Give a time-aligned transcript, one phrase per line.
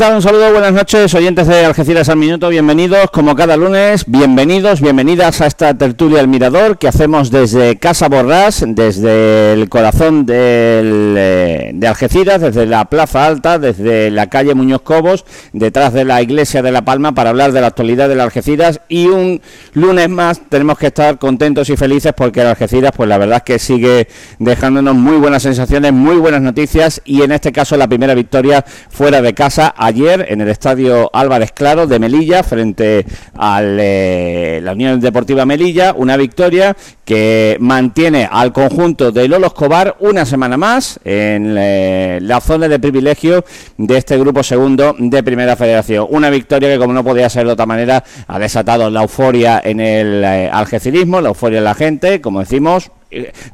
[0.00, 5.40] Un saludo, buenas noches, oyentes de Algeciras al Minuto, bienvenidos como cada lunes, bienvenidos, bienvenidas
[5.40, 11.72] a esta tertulia El Mirador que hacemos desde Casa Borrás, desde el corazón del, eh,
[11.74, 16.62] de Algeciras, desde la Plaza Alta, desde la calle Muñoz Cobos, detrás de la Iglesia
[16.62, 18.80] de La Palma para hablar de la actualidad de Algeciras.
[18.88, 19.42] Y un
[19.72, 23.42] lunes más tenemos que estar contentos y felices porque el Algeciras pues la verdad es
[23.42, 24.06] que sigue
[24.38, 29.20] dejándonos muy buenas sensaciones, muy buenas noticias y en este caso la primera victoria fuera
[29.20, 33.04] de casa ayer en el estadio Álvarez Claro de Melilla frente
[33.34, 39.96] a eh, la Unión Deportiva Melilla, una victoria que mantiene al conjunto de Lolo Escobar
[40.00, 43.44] una semana más en eh, la zona de privilegio
[43.78, 46.06] de este grupo segundo de Primera Federación.
[46.10, 49.80] Una victoria que como no podía ser de otra manera ha desatado la euforia en
[49.80, 52.90] el eh, algecirismo, la euforia en la gente, como decimos,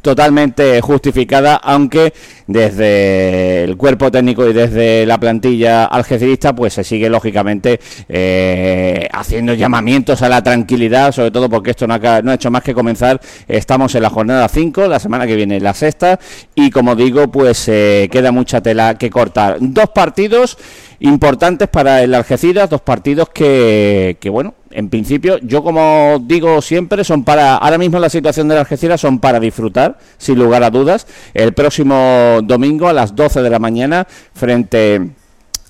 [0.03, 2.12] totalmente justificada, aunque
[2.47, 9.54] desde el cuerpo técnico y desde la plantilla algecirista, pues se sigue lógicamente eh, haciendo
[9.54, 12.75] llamamientos a la tranquilidad, sobre todo porque esto no ha, no ha hecho más que
[12.75, 13.20] comenzar.
[13.47, 16.19] Estamos en la jornada 5, la semana que viene la sexta,
[16.54, 19.59] y como digo, pues eh, queda mucha tela que cortar.
[19.60, 20.59] Dos partidos
[21.00, 27.04] importantes para el Algeciras, dos partidos que, que bueno, en principio, yo como digo siempre,
[27.04, 30.70] son para, ahora mismo la situación de la Algeciras son para disfrutar, sin lugar a
[30.70, 31.06] dudas.
[31.32, 35.10] El próximo domingo a las 12 de la mañana, frente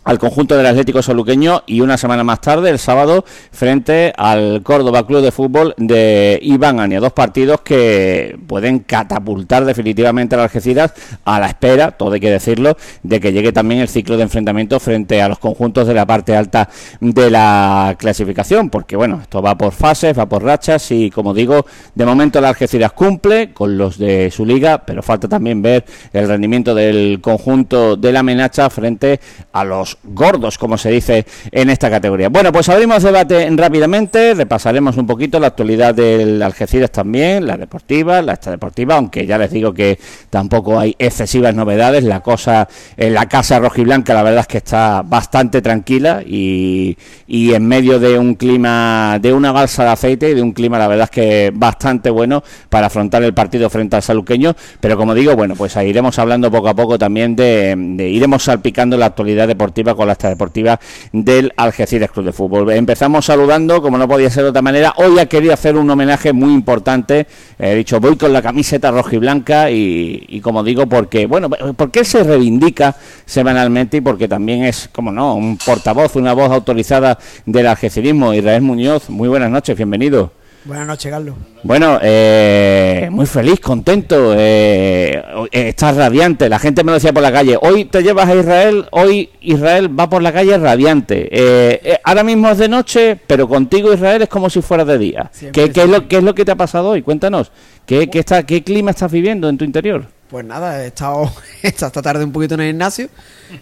[0.04, 5.06] al conjunto del Atlético Soluqueño y una semana más tarde, el sábado, frente al Córdoba
[5.06, 7.00] Club de Fútbol de Iván Ania.
[7.00, 10.92] Dos partidos que pueden catapultar definitivamente a las Algeciras
[11.24, 14.78] a la espera, todo hay que decirlo, de que llegue también el ciclo de enfrentamiento
[14.78, 16.68] frente a los conjuntos de la parte alta
[17.00, 21.64] de la clasificación, porque bueno, esto va por fases, va por rachas y como digo,
[21.94, 26.28] de momento la Algeciras cumple con los de su liga, pero falta también ver el
[26.28, 29.18] rendimiento del conjunto de la Menacha frente
[29.52, 32.28] a los gordos, como se dice en esta categoría.
[32.28, 38.22] Bueno, pues abrimos debate rápidamente, repasaremos un poquito la actualidad del Algeciras también, la deportiva,
[38.22, 39.98] la extradeportiva, aunque ya les digo que
[40.30, 42.04] tampoco hay excesivas novedades.
[42.04, 46.96] La cosa en la casa rojiblanca, la verdad es que está bastante tranquila y,
[47.26, 50.78] y en medio de un clima, de una balsa de aceite y de un clima,
[50.78, 54.54] la verdad es que bastante bueno para afrontar el partido frente al saluqueño.
[54.80, 57.74] Pero como digo, bueno, pues ahí iremos hablando poco a poco también de
[58.08, 60.80] iremos salpicando la actualidad deportiva con la deportiva
[61.12, 62.70] del Algeciras Club de Fútbol.
[62.72, 64.94] Empezamos saludando, como no podía ser de otra manera.
[64.96, 67.26] Hoy ha querido hacer un homenaje muy importante.
[67.58, 72.04] He dicho, voy con la camiseta roja y blanca y, como digo, porque, bueno, porque
[72.04, 72.96] se reivindica
[73.26, 78.32] semanalmente y porque también es, como no, un portavoz, una voz autorizada del algecirismo.
[78.32, 80.43] Israel Muñoz, muy buenas noches, bienvenido.
[80.64, 81.36] Buenas noches, Carlos.
[81.62, 85.22] Bueno, eh, muy feliz, contento, eh,
[85.52, 86.48] estás radiante.
[86.48, 87.58] La gente me lo decía por la calle.
[87.60, 91.28] Hoy te llevas a Israel, hoy Israel va por la calle radiante.
[91.30, 94.96] Eh, eh ahora mismo es de noche, pero contigo Israel es como si fuera de
[94.96, 95.30] día.
[95.52, 97.02] ¿Qué, ¿Qué, es lo, ¿Qué es lo que te ha pasado hoy?
[97.02, 97.52] Cuéntanos.
[97.84, 100.06] ¿Qué, qué, está, qué clima estás viviendo en tu interior?
[100.30, 101.30] Pues nada, he estado
[101.62, 103.10] esta tarde un poquito en el gimnasio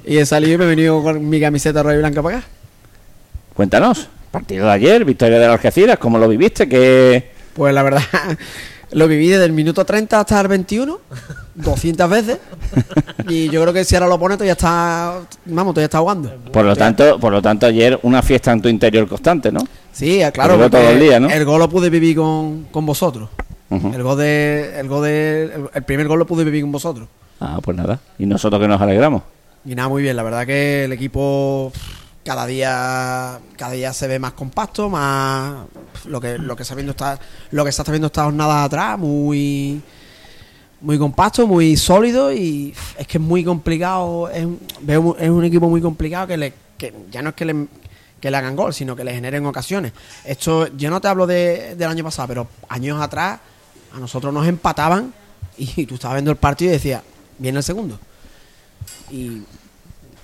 [0.07, 2.47] y he salido y me he venido con mi camiseta roja y blanca para acá.
[3.55, 4.09] Cuéntanos.
[4.33, 6.67] Partido de ayer, victoria de Algeciras, ¿cómo lo viviste?
[6.67, 8.01] que Pues la verdad,
[8.93, 10.99] lo viví desde el minuto 30 hasta el 21,
[11.55, 12.39] 200 veces.
[13.29, 16.35] Y yo creo que si ahora lo pones, ya está, vamos, ya está ahogando.
[16.51, 19.61] Por lo tanto, por lo tanto ayer una fiesta en tu interior constante, ¿no?
[19.93, 20.57] Sí, claro.
[20.71, 21.29] Todo el día, ¿no?
[21.29, 23.29] El gol lo pude vivir con, con vosotros.
[23.69, 23.95] Uh -huh.
[23.95, 27.07] El gol de, el gol de, el, el primer gol lo pude vivir con vosotros.
[27.39, 28.01] Ah, pues nada.
[28.19, 29.23] Y nosotros que nos alegramos.
[29.67, 30.17] Y nada, muy bien.
[30.17, 31.71] La verdad que el equipo
[32.25, 35.67] cada día cada día se ve más compacto más
[36.07, 37.19] lo que lo que está viendo está
[37.51, 39.83] lo que está viendo esta jornada atrás muy
[40.81, 44.47] muy compacto muy sólido y es que es muy complicado es,
[44.81, 47.67] veo, es un equipo muy complicado que le que ya no es que le
[48.21, 49.93] que le hagan gol sino que le generen ocasiones.
[50.25, 53.41] Esto yo no te hablo de, del año pasado pero años atrás
[53.93, 55.13] a nosotros nos empataban
[55.59, 57.03] y tú estabas viendo el partido y decías
[57.39, 57.99] viene el segundo
[59.11, 59.43] y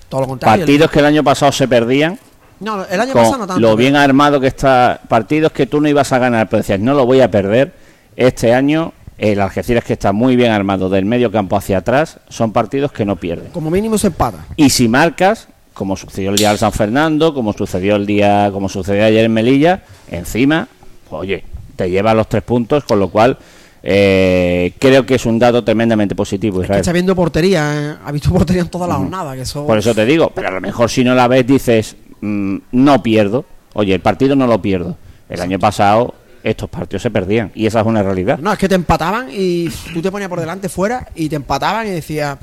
[0.09, 0.65] todo lo contrario.
[0.65, 2.19] Partidos que el año pasado se perdían.
[2.59, 3.61] No, el año pasado no tanto.
[3.61, 4.99] Lo bien armado que está.
[5.07, 7.73] Partidos que tú no ibas a ganar, pero decías, no lo voy a perder.
[8.15, 12.51] Este año, el Algeciras que está muy bien armado del medio campo hacia atrás, son
[12.51, 13.51] partidos que no pierden.
[13.51, 14.39] Como mínimo se empata.
[14.57, 18.67] Y si marcas, como sucedió el día del San Fernando, como sucedió el día, como
[18.67, 20.67] sucedió ayer en Melilla, encima,
[21.11, 21.45] oye,
[21.77, 23.37] te lleva los tres puntos, con lo cual
[23.81, 26.61] eh, creo que es un dato tremendamente positivo.
[26.61, 27.95] Es que está viendo portería, ¿eh?
[28.03, 29.35] ha visto portería en toda la jornada.
[29.35, 29.65] Que eso...
[29.65, 33.03] Por eso te digo, pero a lo mejor si no la ves dices, mmm, no
[33.03, 33.45] pierdo.
[33.73, 34.97] Oye, el partido no lo pierdo.
[35.29, 35.43] El sí.
[35.43, 38.39] año pasado estos partidos se perdían y esa es una realidad.
[38.39, 41.87] No, es que te empataban y tú te ponías por delante fuera y te empataban
[41.87, 42.37] y decías,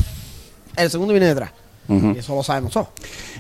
[0.77, 1.51] el segundo viene detrás.
[1.89, 2.89] Y eso lo sabemos todos.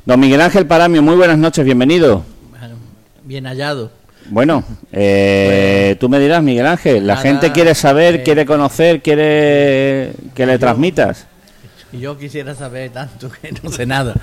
[0.04, 2.22] Don Miguel Ángel Paramio, muy buenas noches, bienvenido.
[2.50, 2.76] Bueno,
[3.24, 3.90] bien hallado.
[4.28, 9.00] Bueno, eh, tú me dirás, Miguel Ángel, la Nada, gente quiere saber, eh, quiere conocer,
[9.02, 11.26] quiere que le yo- transmitas.
[11.92, 14.14] Yo quisiera saber tanto que no sé nada.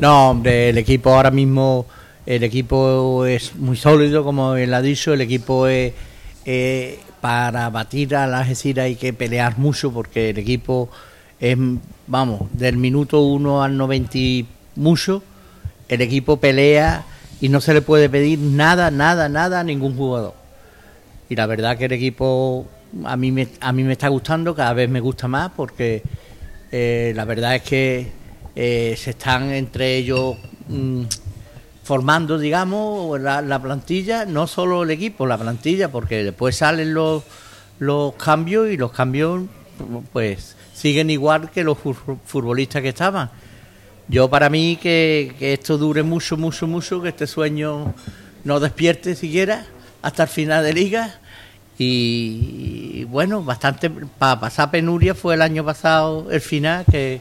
[0.00, 1.86] No, hombre, el equipo ahora mismo,
[2.26, 5.92] el equipo es muy sólido, como él ha dicho, el equipo es,
[6.46, 10.88] eh, para batir a la Algeciras hay que pelear mucho porque el equipo
[11.38, 11.56] es,
[12.06, 14.46] vamos, del minuto 1 al 90 y
[14.76, 15.22] mucho,
[15.88, 17.04] el equipo pelea
[17.40, 20.34] y no se le puede pedir nada, nada, nada a ningún jugador.
[21.28, 22.66] Y la verdad que el equipo
[23.04, 26.02] a mí me, a mí me está gustando, cada vez me gusta más porque
[26.72, 28.12] eh, la verdad es que
[28.56, 30.36] eh, se están entre ellos
[30.68, 31.02] mm,
[31.84, 37.22] formando, digamos, la, la plantilla, no solo el equipo, la plantilla, porque después salen los,
[37.78, 39.42] los cambios y los cambios
[40.12, 43.30] pues siguen igual que los fut- futbolistas que estaban.
[44.10, 47.94] Yo para mí que, que esto dure mucho, mucho, mucho, que este sueño
[48.42, 49.64] no despierte siquiera
[50.02, 51.20] hasta el final de liga.
[51.78, 57.20] Y, bueno, bastante para pasar penuria fue el año pasado el final, que,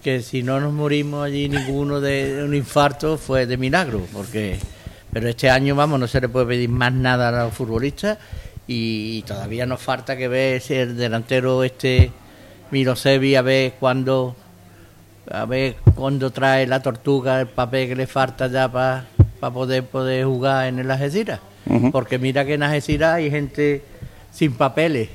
[0.00, 4.60] que si no nos morimos allí ninguno de, de un infarto fue de milagro, porque
[5.12, 8.16] pero este año vamos no se le puede pedir más nada a los futbolistas
[8.68, 12.12] y todavía nos falta que ver si el delantero este
[12.70, 14.36] Mirosevi a ver cuándo
[15.30, 19.06] a ver cuándo trae la tortuga el papel que le falta ya para
[19.40, 21.40] poder poder jugar en el Algeciras.
[21.90, 23.82] Porque mira que en Algeciras hay gente
[24.32, 25.08] sin papeles.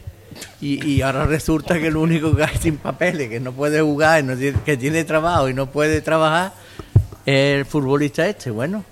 [0.61, 4.23] Y, y ahora resulta que el único que hay sin papeles que no puede jugar
[4.63, 6.53] que tiene trabajo y no puede trabajar
[7.25, 8.51] es el futbolista este.
[8.51, 8.83] Bueno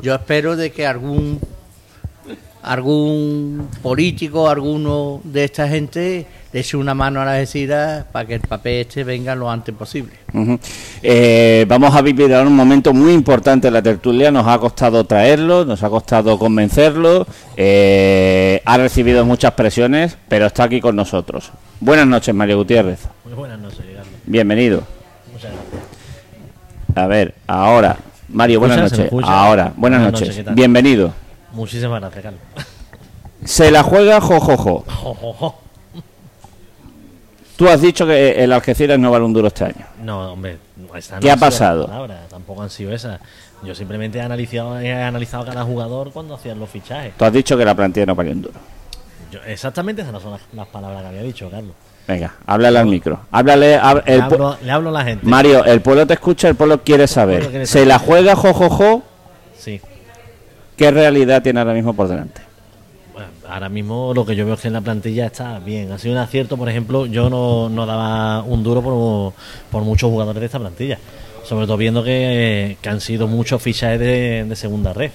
[0.00, 1.40] yo espero de que algún
[2.64, 8.34] algún político, alguno de esta gente le eche una mano a la Algeciras para que
[8.34, 10.12] el papel este venga lo antes posible.
[11.02, 14.30] Eh, vamos a vivir ahora un momento muy importante en la tertulia.
[14.30, 17.26] Nos ha costado traerlo, nos ha costado convencerlo.
[17.56, 21.50] eh, ha recibido muchas presiones, pero está aquí con nosotros.
[21.80, 23.00] Buenas noches, Mario Gutiérrez.
[23.24, 24.06] Muy buenas noches, Carlos.
[24.24, 24.82] Bienvenido.
[25.32, 25.82] Muchas gracias.
[26.94, 27.96] A ver, ahora.
[28.28, 29.06] Mario, buenas ¿Me escuchas?
[29.08, 29.30] ¿Se me noches.
[29.30, 30.54] Ahora, buenas, Buenas noches.
[30.54, 31.12] Bienvenido.
[31.54, 32.40] Muchísimas gracias, Carlos.
[33.44, 34.84] Se la juega jojojo.
[34.88, 35.54] Jo, jo, jo.
[37.56, 39.86] Tú has dicho que el Algeciras no vale un duro este año.
[40.02, 41.86] No, hombre, no, esa no ¿Qué ha pasado?
[41.86, 43.20] palabras, tampoco han sido esas.
[43.62, 47.14] Yo simplemente he analizado, he analizado cada jugador cuando hacían los fichajes.
[47.16, 48.54] Tú has dicho que la plantilla no vale un duro.
[49.30, 51.72] Yo- exactamente esas no son las, las palabras que había dicho, Carlos.
[52.08, 53.20] Venga, háblale al micro.
[53.30, 53.78] Háblale.
[53.80, 55.24] hab- Le el hablo, le hablo a la gente.
[55.26, 57.36] Mario, el pueblo te escucha, el pueblo quiere saber.
[57.38, 57.88] pueblo quiere Se saber.
[57.88, 59.02] la juega jojojo.
[59.56, 59.80] Sí.
[60.76, 62.42] ¿Qué realidad tiene ahora mismo por delante?
[63.48, 65.92] Ahora mismo lo que yo veo es que en la plantilla está bien.
[65.92, 69.32] Ha sido un acierto, por ejemplo, yo no, no daba un duro por,
[69.70, 70.98] por muchos jugadores de esta plantilla.
[71.44, 75.10] Sobre todo viendo que, que han sido muchos fichajes de, segunda red.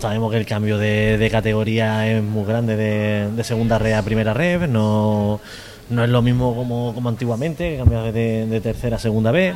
[0.00, 4.02] Sabemos que el cambio de, de categoría es muy grande de, de segunda red a
[4.02, 4.66] primera red.
[4.66, 5.38] No,
[5.90, 9.54] no es lo mismo como, como antiguamente, que cambiaba de, de tercera a segunda vez.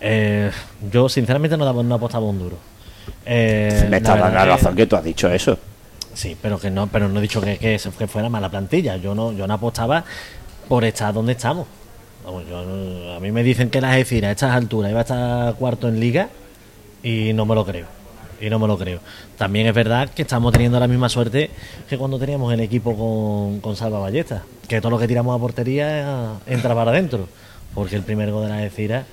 [0.00, 0.50] Eh,
[0.92, 2.56] yo sinceramente no, daba, no apostaba un duro.
[3.24, 5.58] Eh, Me estás dando la razón que tú has dicho eso.
[6.14, 8.96] Sí, pero que no, pero no he dicho que, que, que fuera mala plantilla.
[8.96, 10.04] Yo no, yo no apostaba
[10.68, 11.66] por estar donde estamos.
[12.48, 15.88] Yo a mí me dicen que la Algeciras a estas alturas iba a estar cuarto
[15.88, 16.28] en liga
[17.02, 17.86] y no me lo creo.
[18.40, 19.00] Y no me lo creo.
[19.38, 21.50] También es verdad que estamos teniendo la misma suerte
[21.88, 24.42] que cuando teníamos el equipo con, con Salva Ballesta.
[24.68, 27.28] Que todo lo que tiramos a portería entra para adentro.
[27.74, 29.04] Porque el primer gol de la Algeciras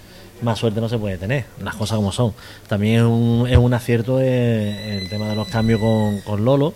[0.44, 2.34] más suerte no se puede tener, las cosas como son.
[2.68, 5.80] También es un, es un acierto eh, el tema de los cambios
[6.24, 6.74] con, Lolo.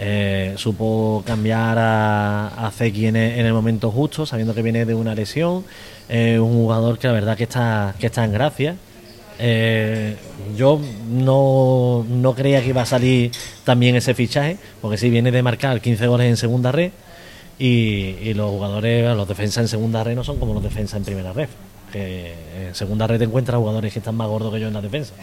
[0.00, 4.84] Eh, supo cambiar a, a Zeki en el, en el momento justo, sabiendo que viene
[4.84, 5.64] de una lesión.
[6.08, 8.76] Un jugador que la verdad que está, que está en gracia.
[9.38, 10.16] Eh,
[10.56, 13.30] yo no, no creía que iba a salir
[13.64, 16.90] también ese fichaje, porque sí viene de marcar 15 goles en segunda red
[17.58, 21.04] y, y los jugadores, los defensas en segunda red no son como los defensas en
[21.04, 21.48] primera red.
[21.92, 22.34] Que
[22.68, 25.14] en segunda red te encuentras jugadores que están más gordos que yo en la defensa.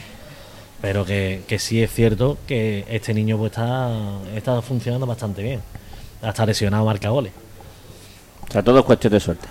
[0.81, 5.61] Pero que, que sí es cierto que este niño pues está, está funcionando bastante bien.
[6.21, 7.31] Hasta lesionado marca goles.
[8.47, 9.47] O sea, todo es cuestión de suerte.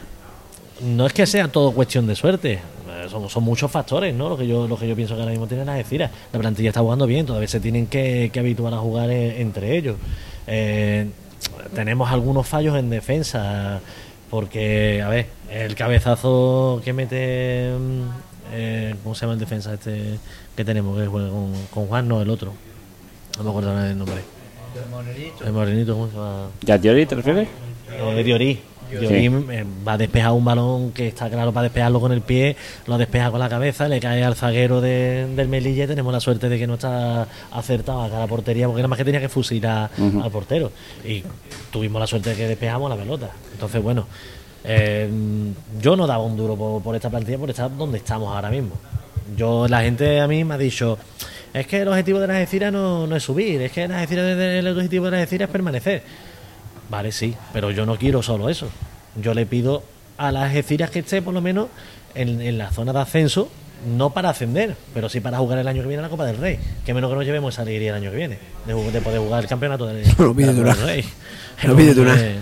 [0.83, 2.53] No es que sea todo cuestión de suerte.
[2.55, 4.29] eh, Son, son muchos factores, ¿no?
[4.29, 6.11] Lo que yo lo que yo pienso que ahora mismo tienen las Algeciras.
[6.33, 9.77] La plantilla está jugando bien, todavía se tienen que, que habituar a jugar eh, entre
[9.77, 9.97] ellos.
[10.47, 11.09] Eh,
[11.75, 13.81] tenemos algunos fallos en defensa,
[14.35, 17.71] porque, a ver, el cabezazo que mete.
[17.79, 18.03] mm,
[18.53, 20.19] eh, ¿Cómo se llama el defensa este
[20.57, 22.09] que tenemos que juega con, con Juan?
[22.09, 22.53] No, el otro.
[23.39, 24.23] No me acuerdo nada del nombre.
[25.47, 26.49] El morenito, ¿cómo se llama?
[26.63, 27.49] ¿Ya Diori te refieres?
[27.93, 28.59] Eh, Diorí,
[28.93, 29.15] Yo Sí.
[29.15, 32.55] eh, va a despejar un balón que está claro para despejarlo con el pie,
[32.87, 36.21] lo despeja con la cabeza, le cae al zaguero de- del Melilla y tenemos la
[36.21, 39.29] suerte de que no está acertado a la portería porque nada más que tenía que
[39.29, 39.91] fusilar
[40.23, 40.71] al portero.
[41.05, 41.23] Y
[41.71, 43.31] tuvimos la suerte de que despejamos la pelota.
[43.53, 44.07] Entonces, bueno,
[44.65, 45.09] eh,
[45.81, 48.73] yo no daba un duro por, por esta plantilla por estar donde estamos ahora mismo.
[49.37, 50.99] Yo, la gente a mí me ha dicho,
[51.53, 54.39] es que el objetivo de las Algeciras no, no es subir, es que las Algeciras,
[54.39, 56.03] el objetivo de las Algeciras es permanecer.
[56.89, 58.69] Vale, sí, pero yo no quiero solo eso.
[59.17, 59.83] Yo le pido
[60.19, 61.69] a las Algeciras que esté por lo menos
[62.15, 63.49] en, en la zona de ascenso,
[63.97, 66.59] no para ascender, pero sí para jugar el año que viene la Copa del Rey.
[66.85, 69.43] Que menos que nos llevemos esa alegría el año que viene, de, de poder jugar
[69.43, 71.11] el campeonato del, No lo pides de la tú Copa del Rey.
[71.63, 72.19] No lo pides tú nada.
[72.21, 72.37] Eh,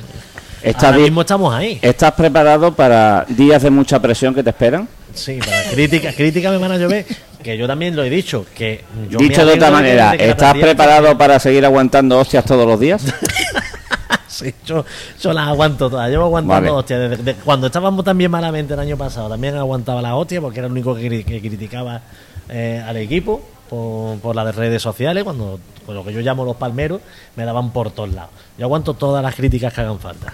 [0.63, 1.81] Está Ahora mismo estamos ahí.
[1.83, 4.89] ¿Estás preparado para días de mucha presión que te esperan?
[5.13, 7.05] Sí, para críticas, críticas me van a llover,
[7.43, 11.19] que yo también lo he dicho, que yo me Dicho de otra manera, ¿estás preparado
[11.19, 13.03] para seguir aguantando hostias todos los días?
[14.43, 14.85] Sí, yo,
[15.21, 16.09] yo las aguanto todas.
[16.11, 16.71] Llevo aguantando Vale.
[16.81, 17.11] hostias.
[17.11, 20.67] Desde, de- cuando estábamos también malamente el año pasado, también aguantaba las hostias porque era
[20.67, 22.01] el único que, cri- que criticaba
[22.49, 25.23] eh, al equipo por, por las redes sociales.
[25.25, 27.01] Cuando con lo que yo llamo los palmeros,
[27.37, 28.31] me daban por todos lados.
[28.59, 30.33] Yo aguanto todas las críticas que hagan falta.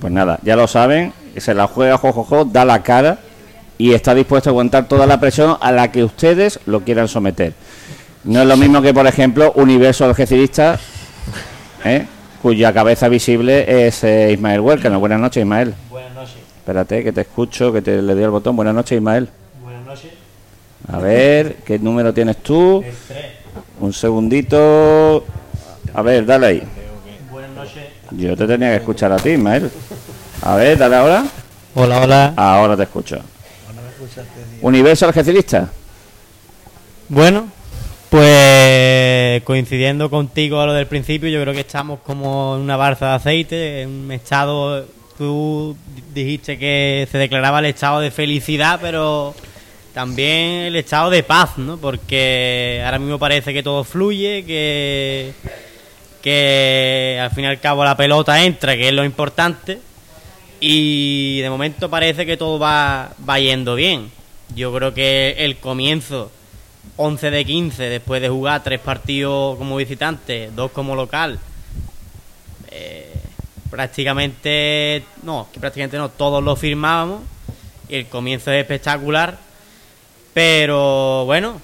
[0.00, 3.18] Pues nada, ya lo saben, se la juega Jojojo, da la cara
[3.78, 7.52] y está dispuesto a aguantar toda la presión a la que ustedes lo quieran someter.
[8.24, 10.78] No es lo mismo que, por ejemplo, Universo Algecirista,
[11.84, 12.06] ¿eh?
[12.42, 15.00] Cuya cabeza visible es eh, Ismael Huelcano.
[15.00, 15.74] Buenas noches, Ismael.
[15.90, 16.36] Buenas noches.
[16.58, 18.56] Espérate, que te escucho, que te le doy el botón.
[18.56, 19.28] Buenas noches, Ismael.
[19.62, 20.12] Buenas noches.
[20.92, 22.82] A ver, ¿qué número tienes tú?
[22.84, 23.26] El 3.
[23.80, 25.24] Un segundito.
[25.94, 26.62] A ver, dale ahí.
[27.30, 27.84] Buenas noches.
[28.12, 29.70] Yo te tenía que escuchar a ti, Ismael.
[30.42, 31.24] A ver, dale ahora.
[31.74, 32.34] Hola, hola.
[32.36, 33.18] Ahora te escucho.
[34.62, 35.68] Universo Algecirista.
[37.08, 37.48] Bueno,
[38.10, 43.08] pues coincidiendo contigo a lo del principio, yo creo que estamos como en una barza
[43.08, 44.86] de aceite, en un estado,
[45.16, 45.76] tú
[46.14, 49.34] dijiste que se declaraba el estado de felicidad, pero
[49.92, 51.76] también el estado de paz, ¿no?
[51.76, 55.32] Porque ahora mismo parece que todo fluye, que,
[56.22, 59.80] que al fin y al cabo la pelota entra, que es lo importante,
[60.60, 64.10] y de momento parece que todo va, va yendo bien.
[64.54, 66.30] Yo creo que el comienzo
[66.96, 71.38] 11 de 15 después de jugar tres partidos como visitante, dos como local.
[72.70, 73.14] eh,
[73.70, 77.22] prácticamente, no, que prácticamente no, todos lo firmábamos.
[77.88, 79.38] Y el comienzo es espectacular.
[80.34, 81.60] Pero bueno,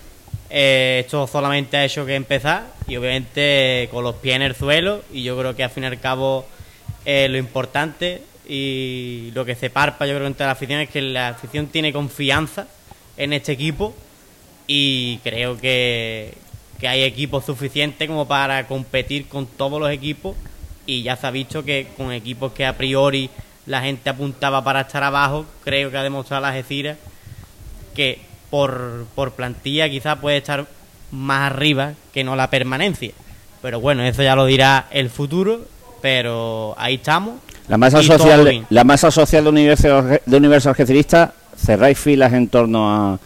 [0.50, 2.66] eh, esto solamente ha hecho que empezar.
[2.86, 5.02] Y obviamente con los pies en el suelo.
[5.12, 6.46] Y yo creo que al fin y al cabo
[7.04, 11.28] lo importante y lo que se parpa yo creo entre la afición es que la
[11.28, 12.66] afición tiene confianza
[13.16, 13.94] en este equipo
[14.66, 16.34] y creo que,
[16.80, 20.36] que hay equipos suficientes como para competir con todos los equipos
[20.86, 23.30] y ya se ha visto que con equipos que a priori
[23.66, 26.98] la gente apuntaba para estar abajo, creo que ha demostrado la Algeciras
[27.94, 30.66] que por, por plantilla quizás puede estar
[31.10, 33.12] más arriba que no la permanencia.
[33.62, 35.62] Pero bueno, eso ya lo dirá el futuro,
[36.02, 37.36] pero ahí estamos.
[37.68, 42.90] La masa social, la masa social de Universo, de Universo Algecirista, cerráis filas en torno
[42.90, 43.18] a,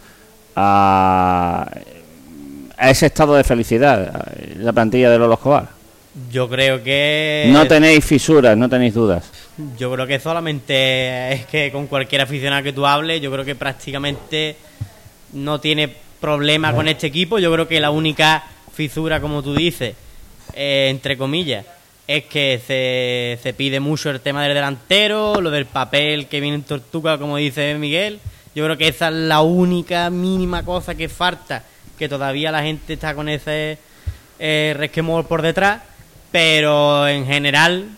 [0.61, 1.71] a,
[2.77, 4.25] a ese estado de felicidad,
[4.57, 5.69] la plantilla de Lolo Escobar.
[6.29, 7.47] Yo creo que...
[7.47, 9.31] No tenéis fisuras, no tenéis dudas.
[9.77, 13.55] Yo creo que solamente es que con cualquier aficionado que tú hables, yo creo que
[13.55, 14.57] prácticamente
[15.33, 15.89] no tiene
[16.19, 17.39] problema con este equipo.
[17.39, 19.95] Yo creo que la única fisura, como tú dices,
[20.53, 21.65] eh, entre comillas,
[22.05, 26.55] es que se, se pide mucho el tema del delantero, lo del papel que viene
[26.55, 28.19] en tortuga, como dice Miguel.
[28.55, 31.63] Yo creo que esa es la única mínima cosa que falta,
[31.97, 33.77] que todavía la gente está con ese
[34.39, 35.81] eh, resquemor por detrás.
[36.31, 37.89] Pero en general,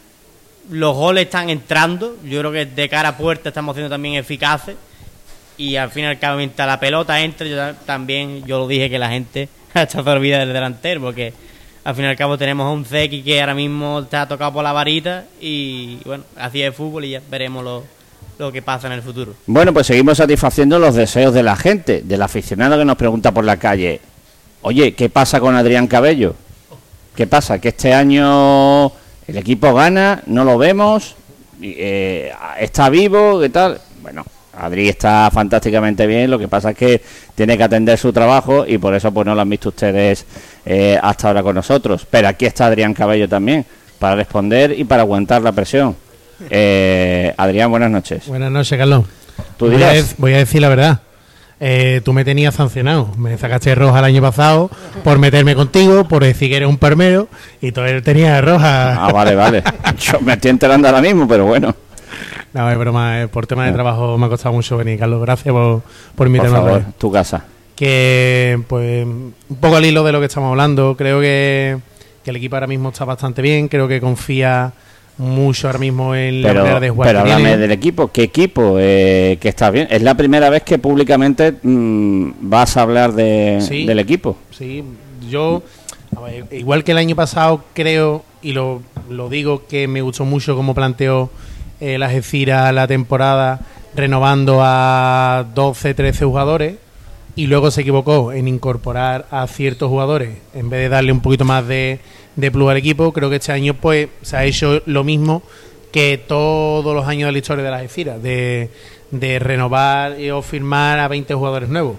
[0.70, 2.18] los goles están entrando.
[2.24, 4.76] Yo creo que de cara a puerta estamos siendo también eficaces.
[5.58, 8.68] Y al fin y al cabo, mientras la pelota entre, yo ta- también yo lo
[8.68, 11.02] dije que la gente hasta se olvida del delantero.
[11.02, 11.34] Porque
[11.84, 14.64] al fin y al cabo tenemos a un Zeki que ahora mismo está tocado por
[14.64, 15.26] la varita.
[15.42, 17.84] Y bueno, así es fútbol y ya veremos lo,
[18.38, 19.34] lo que pasa en el futuro.
[19.46, 23.44] Bueno, pues seguimos satisfaciendo los deseos de la gente, del aficionado que nos pregunta por
[23.44, 24.02] la calle,
[24.62, 26.36] oye, ¿qué pasa con Adrián Cabello?
[27.16, 27.60] ¿Qué pasa?
[27.60, 28.88] Que este año
[29.28, 31.16] el equipo gana, no lo vemos,
[31.62, 33.80] eh, está vivo, ¿qué tal?
[34.02, 37.02] Bueno, Adri está fantásticamente bien, lo que pasa es que
[37.36, 40.26] tiene que atender su trabajo y por eso pues no lo han visto ustedes
[40.66, 42.06] eh, hasta ahora con nosotros.
[42.10, 43.66] Pero aquí está Adrián Cabello también,
[44.00, 45.96] para responder y para aguantar la presión.
[46.50, 48.28] Eh, Adrián, buenas noches.
[48.28, 49.06] Buenas noches, Carlos.
[49.58, 51.00] Tú voy, a, voy a decir la verdad.
[51.60, 53.12] Eh, tú me tenías sancionado.
[53.18, 54.72] Me sacaste roja el año pasado
[55.04, 57.28] por meterme contigo, por decir que eres un permero
[57.62, 59.06] y tú tenías roja.
[59.06, 59.64] Ah, vale, vale.
[60.00, 61.76] Yo me estoy enterando ahora mismo, pero bueno.
[62.54, 63.76] No, es broma, eh, por tema de No.
[63.76, 65.22] trabajo me ha costado mucho venir, Carlos.
[65.22, 65.84] Gracias por, por
[66.16, 66.96] Por invitarme otra favor, vez.
[66.98, 67.46] tu casa.
[67.76, 71.78] Que, pues, un poco al hilo de lo que estamos hablando, creo que,
[72.24, 73.68] que el equipo ahora mismo está bastante bien.
[73.70, 74.74] Creo que confía
[75.18, 77.08] mucho ahora mismo en la Pero, manera de jugar.
[77.10, 77.58] pero háblame tiene.
[77.58, 78.08] del equipo.
[78.12, 79.88] ¿Qué equipo eh, que está bien?
[79.92, 83.86] Es la primera vez que públicamente mm, vas a hablar de, Sí.
[83.86, 84.38] del equipo.
[84.52, 84.84] Sí,
[85.30, 85.62] yo,
[86.26, 90.56] ver, igual que el año pasado, creo, y lo, lo digo, que me gustó mucho
[90.56, 91.30] cómo planteó
[91.80, 93.62] eh, la Gecira la temporada,
[93.96, 96.76] renovando a 12, 13 jugadores,
[97.36, 101.46] y luego se equivocó en incorporar a ciertos jugadores, en vez de darle un poquito
[101.46, 102.00] más de,
[102.36, 105.44] de plus al equipo, creo que este año pues se ha hecho lo mismo
[105.92, 108.70] que todos los años de la historia de la Gecira, de,
[109.12, 111.98] de renovar o firmar a 20 jugadores nuevos.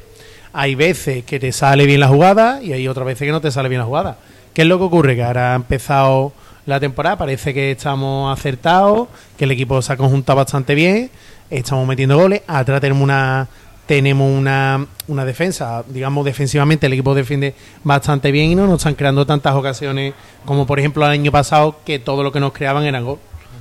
[0.55, 3.51] Hay veces que te sale bien la jugada y hay otras veces que no te
[3.51, 4.19] sale bien la jugada.
[4.55, 5.17] ¿Qué es lo que ocurre?
[5.17, 6.33] Que ahora ha empezado
[6.67, 11.11] la temporada, parece que estamos acertados, que el equipo se ha conjuntado bastante bien,
[11.51, 13.49] estamos metiendo goles, atrás tenemos una
[13.87, 18.95] tenemos una, una defensa, digamos defensivamente el equipo defiende bastante bien y no nos están
[18.95, 20.15] creando tantas ocasiones
[20.45, 23.19] como por ejemplo el año pasado que todo lo que nos creaban eran gol.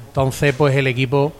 [0.07, 1.33] Entonces pues el equipo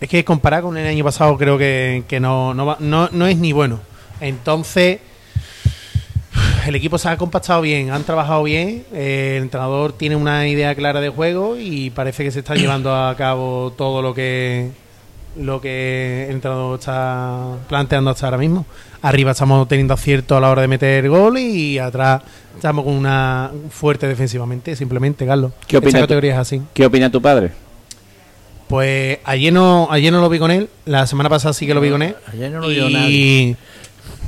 [0.00, 3.38] es que comparar con el año pasado creo que, que no, no, no, no es
[3.38, 3.80] ni bueno.
[4.20, 5.00] Entonces,
[6.66, 11.00] el equipo se ha compactado bien, han trabajado bien, el entrenador tiene una idea clara
[11.00, 14.70] de juego y parece que se está llevando a cabo todo lo que
[15.36, 18.66] lo que el entrenador está planteando hasta ahora mismo.
[19.02, 22.22] Arriba estamos teniendo acierto a la hora de meter gol y atrás
[22.54, 25.52] estamos con una fuerte defensivamente, simplemente, Carlos.
[25.66, 26.62] ¿Qué opina categoría es así.
[26.72, 27.52] ¿Qué opina tu padre?
[28.68, 31.80] Pues ayer no, ayer no lo vi con él, la semana pasada sí que lo
[31.80, 32.16] vi con él.
[32.32, 33.56] Ayer no lo vio y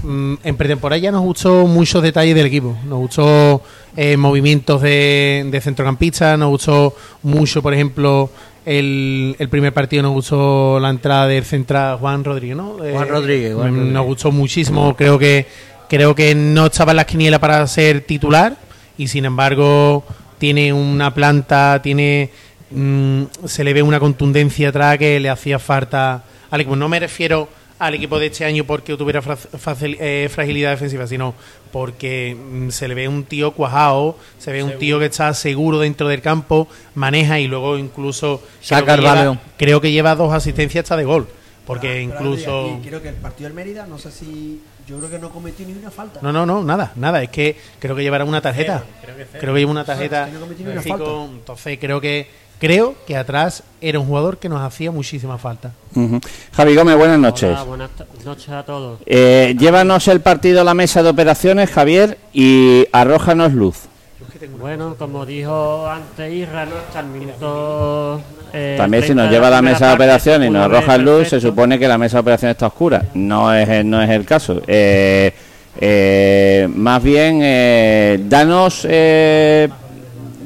[0.02, 2.76] mm, en pretemporada ya nos gustó muchos detalles del equipo.
[2.86, 3.62] Nos gustó
[3.96, 8.30] eh, movimientos de, de centrocampista, nos gustó mucho, por ejemplo,
[8.66, 12.84] el, el primer partido nos gustó la entrada del central Juan Rodríguez, ¿no?
[12.84, 13.92] Eh, Juan Rodríguez, Juan Rodríguez.
[13.92, 15.46] Nos gustó muchísimo, creo que
[15.88, 18.56] creo que no estaba en la esquinela para ser titular
[18.98, 20.04] y sin embargo
[20.38, 22.30] tiene una planta, tiene
[22.72, 26.74] mm, se le ve una contundencia atrás que le hacía falta al equipo.
[26.74, 29.20] No me refiero al equipo de este año porque tuviera
[29.82, 31.34] eh, fragilidad defensiva, sino
[31.72, 35.78] porque mm, se le ve un tío cuajado, se ve un tío que está seguro
[35.80, 39.40] dentro del campo, maneja y luego incluso Saca el balón.
[39.58, 41.28] creo que lleva dos asistencias hasta de gol,
[41.66, 44.62] porque incluso Y creo que el partido del Mérida, no sé si.
[44.86, 46.20] Yo creo que no cometió ni una falta.
[46.22, 47.20] no, no, no, nada, nada.
[47.20, 48.84] Es que creo que llevará una tarjeta.
[49.40, 50.22] Creo que lleva una tarjeta.
[50.22, 51.24] Es que no cometió ni una falta.
[51.24, 55.72] entonces creo que creo que atrás era un jugador que nos hacía muchísima falta.
[55.94, 56.20] Ujú.
[56.52, 57.50] Javi Gómez, buenas noches.
[57.50, 57.90] Hola, buenas
[58.24, 58.98] noches a todos.
[59.06, 63.76] Eh, llévanos el partido a la mesa de operaciones, Javier, y arrójanos luz.
[64.60, 66.72] Bueno, como dijo antes Isra, ¿no?
[66.76, 68.20] hasta el minuto.
[68.52, 71.28] eh, También si 30 nos lleva a la mesa de operaciones y nos arroja luz,
[71.28, 73.02] se supone que la mesa de operaciones está oscura.
[73.14, 74.60] No es, no es el caso.
[74.66, 75.32] Eh,
[75.80, 79.68] eh, más bien, eh, danos, eh,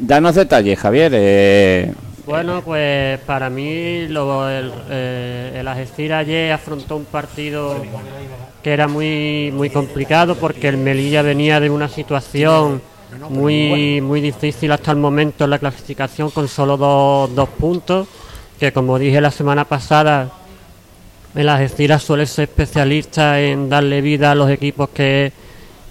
[0.00, 1.12] danos detalles, Javier.
[1.14, 1.92] Eh,
[2.26, 7.76] Bueno, pues para mí lo, el, eh, el ayer afrontó un partido
[8.62, 12.82] que era muy muy complicado porque el Melilla venía de una situación
[13.30, 18.06] muy muy difícil hasta el momento en la clasificación con solo dos, dos puntos
[18.60, 20.30] que como dije la semana pasada
[21.34, 25.32] el Algeciras suele ser especialista en darle vida a los equipos que,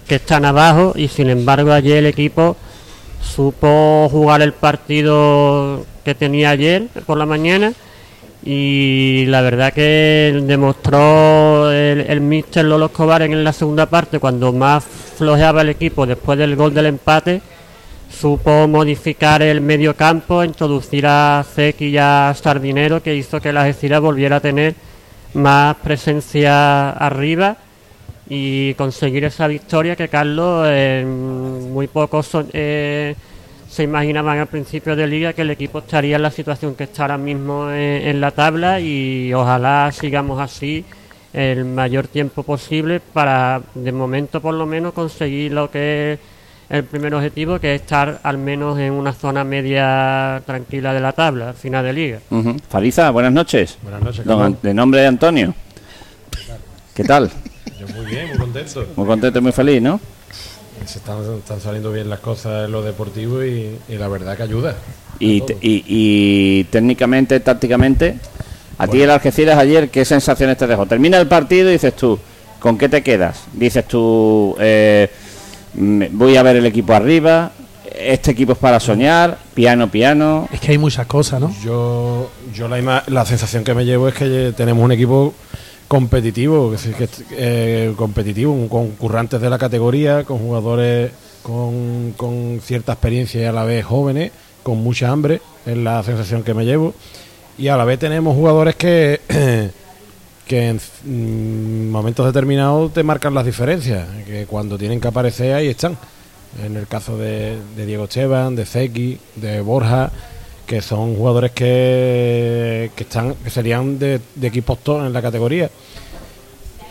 [0.06, 2.56] que están abajo y sin embargo ayer el equipo
[3.22, 7.72] supo jugar el partido que tenía ayer por la mañana
[8.42, 14.52] y la verdad que demostró el, el míster Lolo Escobar en la segunda parte cuando
[14.52, 17.42] más flojeaba el equipo después del gol del empate
[18.10, 23.62] supo modificar el medio campo, introducir a Zeki y a Sardinero que hizo que la
[23.62, 24.74] Algeciras volviera a tener
[25.34, 27.56] más presencia arriba
[28.32, 33.14] y conseguir esa victoria que Carlos eh, muy pocos son- eh,
[33.68, 37.02] se imaginaban al principio de liga que el equipo estaría en la situación que está
[37.02, 40.84] ahora mismo en, en la tabla y ojalá sigamos así
[41.32, 46.18] el mayor tiempo posible para de momento por lo menos conseguir lo que es
[46.68, 51.12] el primer objetivo que es estar al menos en una zona media tranquila de la
[51.12, 52.56] tabla final de liga ujú.
[52.68, 53.76] Fariza, buenas noches.
[53.82, 55.54] Buenas noches, Don de nombre de Antonio.
[56.94, 57.30] ¿Qué tal?
[57.80, 58.86] Yo muy bien, muy contento.
[58.96, 60.00] Muy contento y muy feliz, ¿no?
[60.86, 64.42] Se están, están saliendo bien las cosas en lo deportivo y, y la verdad que
[64.42, 64.76] ayuda.
[65.18, 68.16] Y, te- y, y técnicamente, tácticamente,
[68.78, 70.86] a ti el Algeciras ayer, ¿qué sensaciones te dejó?
[70.86, 72.18] Termina el partido y dices tú,
[72.58, 73.42] ¿con qué te quedas?
[73.52, 75.10] Dices tú, eh,
[75.74, 77.52] voy a ver el equipo arriba,
[77.94, 80.48] este equipo es para soñar, piano, piano.
[80.52, 81.54] Es que hay muchas cosas, ¿no?
[81.62, 85.34] Yo, yo la, ima- la sensación que me llevo es que tenemos un equipo
[85.90, 91.10] competitivo, que, eh, competitivo, de la categoría, con jugadores
[91.42, 94.30] con, cierta experiencia y a la vez jóvenes,
[94.62, 96.94] con mucha hambre, es la sensación que me llevo.
[97.58, 99.20] Y a la vez tenemos jugadores que,
[100.46, 105.66] que en mm, momentos determinados te marcan las diferencias, que cuando tienen que aparecer ahí
[105.66, 105.98] están.
[106.64, 110.12] En el caso de, de Diego Esteban, de Zeki, de Borja,
[110.70, 115.68] que son jugadores que, que están que serían de, de equipos top en la categoría.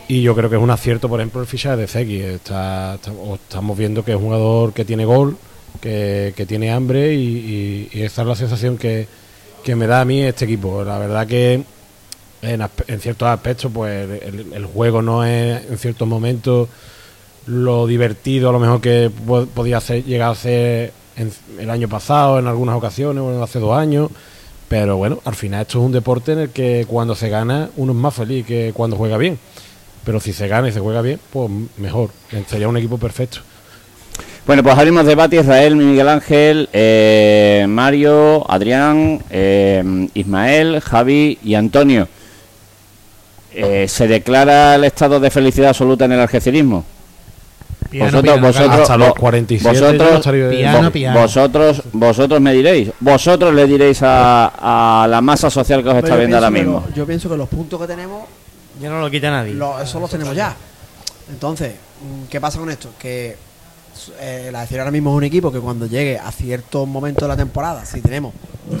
[0.06, 2.20] Y yo creo que es un acierto, por ejemplo, el fichaje de Zeki.
[2.20, 5.38] Estamos viendo que es un jugador que tiene gol,
[5.80, 9.08] que, que tiene hambre y, y- esa es la sensación que,
[9.64, 10.84] que me da a mí este equipo.
[10.84, 11.62] La verdad que
[12.42, 16.68] en, ciertos aspectos, pues el, juego no es en ciertos momentos
[17.46, 22.38] lo divertido a lo mejor que po- podía llegar a ser en- el año pasado,
[22.38, 24.10] en algunas ocasiones, o hace dos años.
[24.68, 27.92] Pero bueno, al final esto es un deporte en el que cuando se gana uno
[27.92, 29.38] es más feliz que cuando juega bien.
[30.04, 32.10] Pero si se gana y se juega bien, pues mejor.
[32.48, 33.40] Sería un equipo perfecto.
[34.46, 35.36] Bueno, pues abrimos debate.
[35.36, 42.08] Israel, Miguel Ángel, eh, Mario, Adrián, eh, Ismael, Javi y Antonio.
[43.52, 46.84] Eh, ¿Se declara el estado de felicidad absoluta en el algecirismo?
[47.90, 52.52] Piano, vosotros, piano, vosotros, Hasta los vo- 47 yo no vosotros, Piano, vosotros, vosotros me
[52.52, 56.84] diréis, vosotros le diréis a, a la masa social que os está viendo ahora mismo.
[56.88, 58.24] lo- yo pienso que los puntos que tenemos
[58.80, 59.52] Ya no lo quita nadie.
[59.54, 60.54] Lo- eso los tenemos ya.
[61.30, 62.90] Entonces, mm, ¿qué pasa con esto?
[62.98, 63.36] Que
[64.20, 67.28] eh, la decir ahora mismo es un equipo que cuando llegue a ciertos momentos de
[67.28, 68.32] la temporada, si tenemos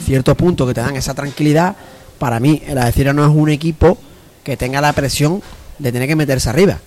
[0.04, 1.74] ciertos puntos que te dan esa tranquilidad,
[2.18, 3.98] para mí el Algeciras no es un equipo
[4.44, 5.42] que tenga la presión
[5.78, 6.78] de tener que meterse arriba,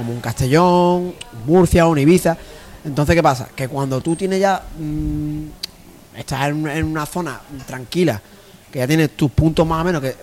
[0.00, 1.14] como un Castellón,
[1.46, 2.36] Murcia, un Ibiza.
[2.84, 3.48] Entonces, ¿qué pasa?
[3.54, 8.20] Que cuando tú tienes ya mm, estás en, una zona tranquila,
[8.72, 10.16] que ya tienes tus puntos más o menos, que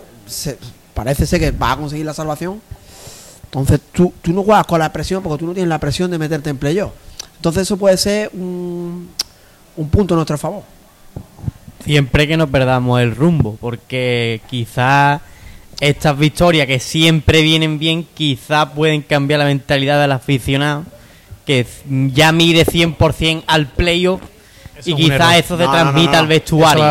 [0.94, 2.60] parece ser que vas a conseguir la salvación,
[3.44, 6.18] entonces tú, tú no juegas con la presión porque tú no tienes la presión de
[6.18, 6.90] meterte en playoff.
[7.36, 9.08] Entonces eso puede ser un,
[9.76, 10.64] un punto a nuestro favor.
[11.84, 15.20] Siempre que no perdamos el rumbo, porque quizás
[15.80, 20.84] estas victorias que siempre vienen bien, quizás pueden cambiar la mentalidad del aficionado,
[21.46, 21.66] que
[22.12, 24.20] ya mire 100% al playoff
[24.76, 26.18] Eso y quizás eso se No, no, no, transmita no.
[26.18, 26.84] al vestuario.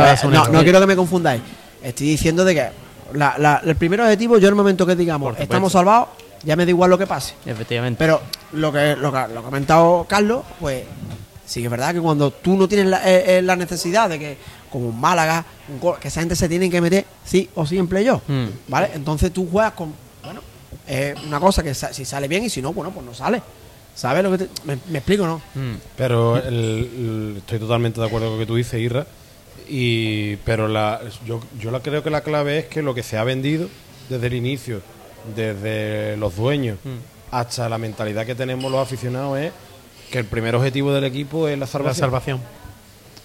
[0.52, 1.41] No, quiero que me confundáis.
[1.84, 2.67] Estoy diciendo de que
[3.13, 6.10] la- la- el primer objetivo, yo en el momento que digamos estamos salvados,
[6.43, 7.34] ya me da igual lo que pase.
[7.45, 7.97] Efectivamente.
[8.00, 8.21] Pero
[8.54, 10.84] lo que, lo que, lo ha comentado Carlos, pues
[11.45, 14.19] sí que es verdad que cuando tú no tienes la, eh, eh, la necesidad de
[14.19, 14.38] que,
[14.71, 17.77] como un Málaga, un Cor- que esa gente se tiene que meter sí o sí
[17.77, 18.45] en playoff, Mm.
[18.67, 18.89] ¿vale?
[18.93, 20.41] Entonces tú juegas con, bueno,
[20.88, 23.41] es una cosa que sa- si sale bien y si no, bueno, pues no sale.
[23.95, 25.38] ¿Sabes lo que te, me, me explico, no?
[25.56, 25.75] Mm.
[25.95, 29.08] Pero el- el- estoy totalmente de acuerdo con lo que tú dices, Irra.
[29.69, 33.17] Y, pero la, yo, yo la creo que la clave es que lo que se
[33.17, 33.67] ha vendido
[34.08, 34.82] desde el inicio,
[35.36, 36.77] desde los dueños
[37.32, 39.51] hasta la mentalidad que tenemos los aficionados es
[40.12, 42.39] que el primer objetivo del equipo es la La salvación.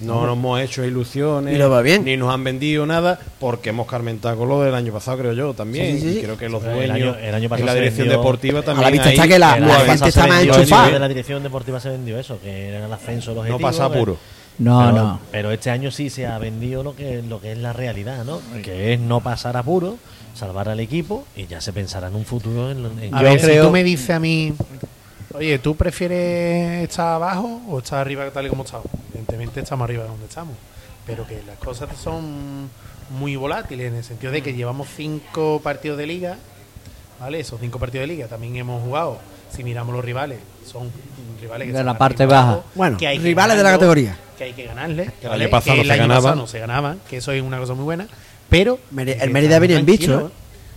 [0.06, 2.04] No nos hemos hecho ilusiones, Y lo va bien.
[2.04, 5.54] ni nos han vendido nada, porque hemos carmentado con lo del año pasado, creo yo,
[5.54, 5.96] también.
[5.96, 6.18] Sí, sí, sí.
[6.18, 8.18] Y creo que los El dueños año- el año y pasado la se dirección vendió-
[8.20, 8.84] deportiva A también.
[8.84, 10.90] la vista ahí está que la, El la gente está más enchufada.
[10.90, 14.16] de la dirección deportiva se vendió eso, que era el ascenso el no pasa apuro.
[14.58, 15.20] No, pero, no.
[15.30, 18.40] Pero este año sí se ha vendido lo que, lo que es la realidad, ¿no?
[18.62, 19.96] Que es no pasar apuro,
[20.34, 23.58] salvar al equipo y ya se pensará en un futuro en, en- A ver, si
[23.58, 24.52] tú me dices a mí,
[25.34, 28.86] oye, ¿tú prefieres estar abajo o estar arriba tal y como estamos?
[29.10, 30.54] Evidentemente estamos arriba de donde estamos,
[31.06, 32.70] pero que las cosas son
[33.10, 36.36] muy volátiles en el sentido de que llevamos cinco partidos de liga,
[37.20, 37.40] ¿vale?
[37.40, 39.18] Esos cinco partidos de liga también hemos jugado.
[39.54, 40.90] Si miramos los rivales, son
[41.40, 42.42] rivales que De la parte baja.
[42.52, 44.16] abajo, Bueno, que hay que rivales de la categoría.
[44.38, 45.10] Que hay que ganarle.
[45.20, 45.44] Que el ¿vale?
[45.44, 47.74] año pasado no el se año pasado no se ganaban, que eso es una cosa
[47.74, 48.08] muy buena,
[48.48, 48.78] pero...
[48.94, 50.30] Que el Mérida viene en bicho, ¿eh?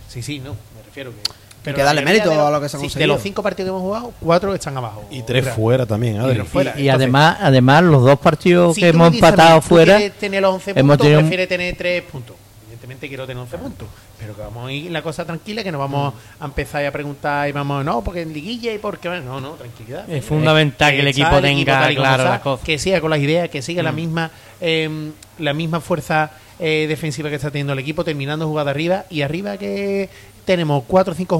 [0.08, 1.45] Sí, sí, no, me refiero que...
[1.74, 3.00] que darle mérito de los- a lo que se ha sí, conseguido.
[3.02, 5.04] De los cinco partidos que hemos jugado, cuatro están abajo.
[5.10, 6.34] Y tres fuera también, Adri.
[6.36, 6.70] tres fuera.
[6.76, 9.96] Y, y Entonces, además, además los dos partidos si que hemos dices empatado ¿tú fuera,
[9.96, 12.36] quieres tener los 11 hemos puntos, tenido prefiere tener 3 puntos.
[12.66, 15.78] Evidentemente quiero tener 11 puntos, pero que vamos a ir la cosa tranquila, que no
[15.78, 19.08] vamos a empezar a preguntar y vamos, no, porque en liguilla y porque...
[19.08, 20.08] No, no, tranquilidad.
[20.10, 22.64] es fundamental que el equipo el equipo tenga y como claro las cosas.
[22.64, 23.96] Que siga con las ideas, que siga la Mm.
[23.96, 29.04] misma eh, la misma fuerza eh, defensiva que está teniendo el equipo, terminando jugada arriba.
[29.10, 30.08] Y arriba que
[30.46, 31.38] tenemos 4 o 5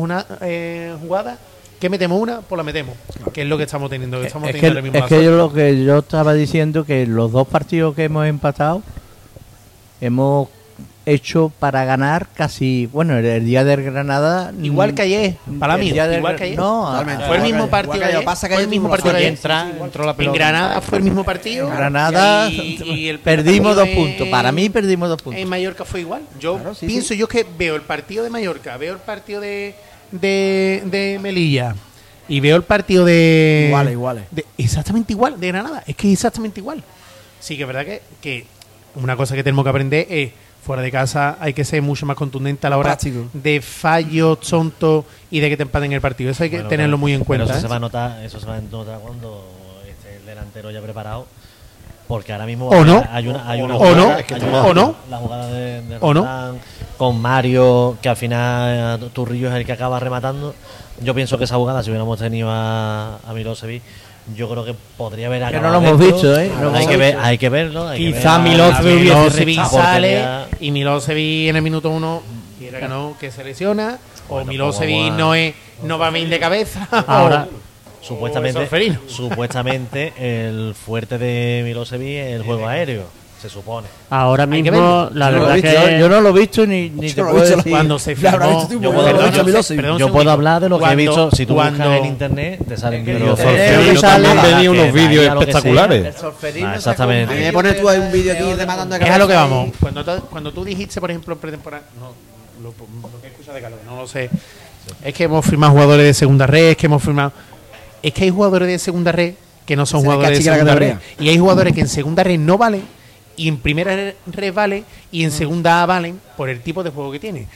[1.01, 1.39] jugadas,
[1.81, 2.95] que metemos una, pues la metemos.
[3.33, 4.21] Que es lo que estamos teniendo.
[4.21, 7.33] que estamos es que, mismo es que yo lo que yo estaba diciendo que los
[7.33, 8.83] dos partidos que hemos empatado
[10.01, 10.49] hemos
[11.07, 14.53] hecho para ganar casi, bueno, el, el día del Granada.
[14.61, 16.57] Igual que ayer, para mí, el día del igual Gra- que ayer.
[16.59, 17.25] No, Totalmente.
[17.27, 18.25] Fue el mismo partido que ayer.
[18.25, 19.27] Pasa que Fue el mismo partido de suerte.
[19.27, 19.69] ayer.
[19.73, 20.33] entra, entró la En.
[20.33, 21.69] Granada fue el mismo partido.
[21.71, 24.27] Granada y- y el perdimos dos puntos.
[24.29, 25.41] Para mí perdimos dos puntos.
[25.41, 26.23] En Mallorca fue igual.
[26.41, 29.75] Yo Claro, sí, pienso, yo que veo el partido de Mallorca, veo el partido de,
[30.11, 31.75] de, de Melilla
[32.29, 33.67] y veo el partido de.
[33.69, 34.25] Iguales, iguales.
[34.33, 35.85] de- exactamente igual, de Granada.
[35.87, 36.83] Es que es exactamente igual.
[37.39, 38.45] Sí, que es verdad que, que
[38.97, 40.31] una cosa que tenemos que aprender es.
[40.67, 43.29] Fuera de casa hay que ser mucho más contundente a la hora Práctico.
[43.33, 46.33] de fallos tontos y de que te empaten el partido.
[46.33, 47.45] Eso hay que Bueno, tenerlo pero- muy en pero cuenta.
[47.45, 47.61] Eso ¿eh?
[47.63, 49.45] se va a notar, eso se va a notar cuando
[49.89, 51.27] esté el delantero ya preparado.
[52.09, 53.05] Porque ahora mismo O no.
[53.13, 54.03] hay una, hay una O no.
[54.03, 54.97] jugada- Es que hay estamos- una- o no.
[55.09, 56.57] La jugada de, de O no.
[56.97, 60.53] Con Mario, que al final eh, Turrillo es el que acaba rematando.
[61.01, 63.83] Yo pienso que esa jugada, si hubiéramos tenido a, a Milosevic,
[64.35, 66.15] yo creo que podría haber Que no lo hemos dentro.
[66.17, 66.51] visto, ¿eh?
[66.61, 67.89] No hay, que ver, hay que verlo.
[67.89, 70.25] hay que Quizá ver a- Milosevic sale
[70.61, 72.23] y Milosevic en el minuto uno
[72.59, 76.89] quiera que no que se lesiona o Milosevic no es no va bien de cabeza.
[77.07, 77.67] Ahora- o-
[78.07, 83.03] Supuestamente, o supuestamente el fuerte de Milosevic es el juego aéreo,
[83.41, 83.87] se supone.
[84.11, 85.99] Ahora mismo, la Yo verdad visto, que.
[86.01, 87.71] yo no lo he visto ni, ni te no lo he puedo decir.
[87.71, 91.31] cuando se firmó yo puedo- yo perdón, Yo hablar de lo que he visto.
[91.31, 93.39] Si tú cuando- buscas en internet, te salen vídeos.
[93.39, 96.15] yo- Eh, también que venía unos vídeos espectaculares.
[96.75, 97.33] Exactamente.
[97.33, 99.35] A mí me pones tú ahí un de- vídeo aquí rematando es a lo que
[99.35, 102.13] vamos cuando tú, cuando tú dijiste por ejemplo en pretemporada no
[102.63, 102.69] lo,
[103.09, 104.31] lo que escuchas de Carlos no lo sé
[105.05, 107.33] es que hemos firmado jugadores de segunda red es que hemos firmado
[108.03, 110.95] es que hay jugadores de segunda red que no son Se jugadores de segunda red
[111.21, 112.83] y hay jugadores que en segunda red no valen
[113.37, 113.95] y en primera
[114.27, 117.47] red valen y en segunda A valen por el tipo de juego que tiene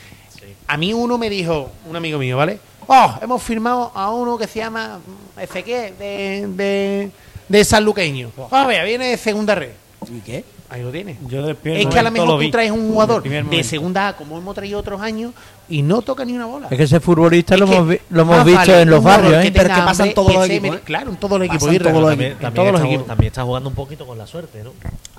[0.67, 4.47] a mí uno me dijo un amigo mío vale oh hemos firmado a uno que
[4.47, 4.99] se llama
[5.35, 7.11] mm, Ezequiel de de,
[7.49, 9.71] de San Luqueño ah vea viene de segunda red
[10.09, 10.43] ¿Y qué?
[10.71, 12.45] ahí lo tiene Yo es que a lo mejor vi.
[12.45, 15.33] tú traes un jugador de segunda A, como hemos traído otros años,
[15.69, 16.67] y no toca ni una bola.
[16.71, 19.41] Es que ese futbolista lo Es hemos, lo hemos más visto vale en los barrios,
[19.41, 19.51] que ¿eh?
[19.51, 20.81] Pero tenga que pasa en hambre, todos los equipos, ¿eh?
[20.85, 21.67] Claro, en todos los equipos.
[21.67, 24.71] También, está, también está jugando un poquito con la suerte, ¿no?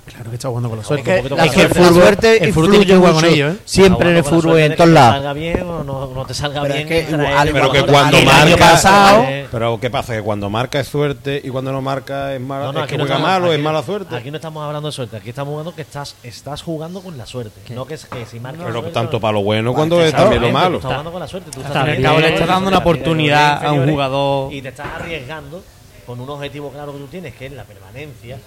[0.05, 1.03] Claro que está jugando con la Es suerte.
[1.05, 1.93] que, un poquito es que el la suerte.
[1.93, 3.59] fútbol te El fútbol tiene que influye jugar con ellos, ¿eh?
[3.63, 5.13] siempre en el jugando fútbol y suerte en todos lados.
[5.13, 6.91] salga bien o no, no te salga Pero bien.
[6.91, 8.57] es que igual- Pero que cuando el marca.
[8.57, 10.13] pasado- Eh, Pero ¿qué pasa?
[10.13, 12.97] Que cuando marca es suerte y cuando no marca es, mala, no, no, es que
[12.97, 14.15] no juega malo, aquí es mala suerte.
[14.15, 17.25] Aquí no estamos hablando de suerte, aquí estamos hablando que estás, estás jugando con la
[17.25, 17.73] suerte.
[17.73, 20.41] No que, es- que si marcas Pero suerte, tanto para lo bueno cuando es también
[20.41, 20.77] lo malo.
[20.77, 21.49] Estás jugando con la suerte.
[21.49, 24.51] Tú le estás dando una oportunidad a un jugador.
[24.53, 25.63] Y te estás arriesgando
[26.05, 28.37] con un objetivo claro que tú tienes, que es la permanencia.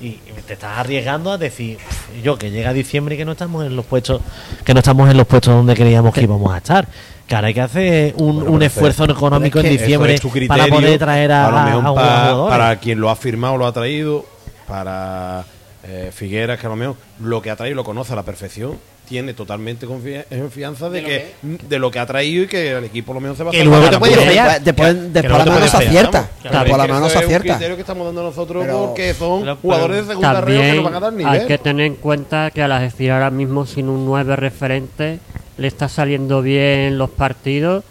[0.00, 3.66] Y te estás arriesgando a decir, "Pff, yo que llega diciembre y que no estamos
[3.66, 4.20] en los puestos,
[4.64, 6.86] que no estamos en los puestos donde creíamos que íbamos a estar.
[7.26, 10.20] Que ahora hay que hacer un, Bueno, un esfuerzo económico en es que diciembre es
[10.48, 12.50] para poder traer a, un pa- jugador.
[12.50, 14.24] para quien lo ha firmado, lo ha traído,
[14.66, 15.44] para
[15.84, 18.78] eh, Figueras, que a lo mejor lo que ha traído lo conoce a la perfección,
[19.08, 23.14] tiene totalmente confia- confianza de, que de lo que ha traído y que el equipo
[23.14, 23.80] lo menos se va a Que salvar.
[23.92, 24.60] luego te fallar.
[24.62, 26.30] Después, que la mano se acierta.
[26.42, 27.52] Después Es la que mano se es un acierta.
[27.54, 30.76] criterio que estamos dando nosotros Pero- porque son pero- jugadores de segunda red que También
[30.76, 31.46] nos van a dar hay nivel.
[31.46, 35.18] que tener en cuenta que a la Algeciras ahora mismo sin un 9 referente
[35.56, 37.84] le está saliendo bien los partidos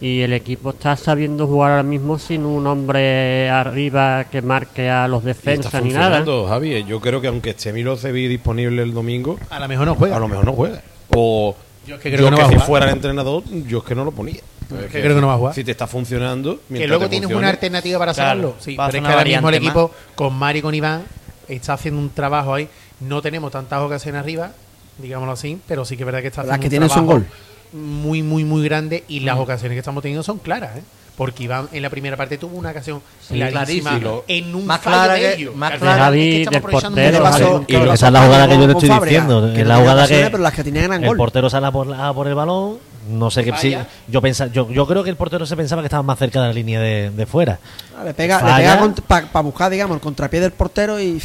[0.00, 5.08] y el equipo está sabiendo jugar ahora mismo sin un hombre arriba que marque a
[5.08, 6.18] los defensas ni nada.
[6.18, 6.84] funcionando, Javi.
[6.84, 10.16] Yo creo que aunque esté Milosevic disponible el domingo, A lo mejor no juega.
[10.16, 10.82] a lo mejor no juega.
[11.14, 11.56] O
[11.86, 12.66] Yo es que creo que no va a si jugar.
[12.68, 14.34] fuera el entrenador, yo es que no lo ponía.
[14.36, 15.54] Es que creo que no va a jugar.
[15.54, 18.54] Si te está funcionando, que luego te tienes funcione, una alternativa para Claro, sacarlo.
[18.60, 21.02] Sí, va a pero es que ahora mismo el equipo con Mari y con Iván
[21.48, 22.68] está haciendo un trabajo ahí.
[23.00, 24.52] No tenemos tantas ocasiones arriba,
[24.98, 27.06] digámoslo así, pero sí que es verdad que está Las haciendo que un tienen son
[27.06, 27.26] trabajo gol.
[27.72, 30.82] Muy, muy, muy grande y las ocasiones que estamos teniendo son claras, ¿eh?
[31.16, 34.22] Porque Iván en la primera parte tuvo una ocasión clarísima clarísimo.
[34.28, 35.56] en un Más fallo clara de que- ellos.
[35.56, 38.48] más Que clara que estamos del aprovechando portero, pasó- Y que esa es la jugada
[38.48, 39.40] que yo le estoy diciendo.
[39.52, 41.16] que Es la tenía jugada que pero las que tenían eran el gol.
[41.16, 42.78] portero sale a por, a por el balón.
[43.08, 43.52] No sé qué.
[43.56, 43.74] sí,
[44.06, 46.48] yo, pensa, yo, yo creo que el portero se pensaba que estaba más cerca de
[46.48, 47.58] la línea de, de fuera.
[47.98, 51.20] Ah, Le pega, pega para buscar, digamos, el contrapié del portero y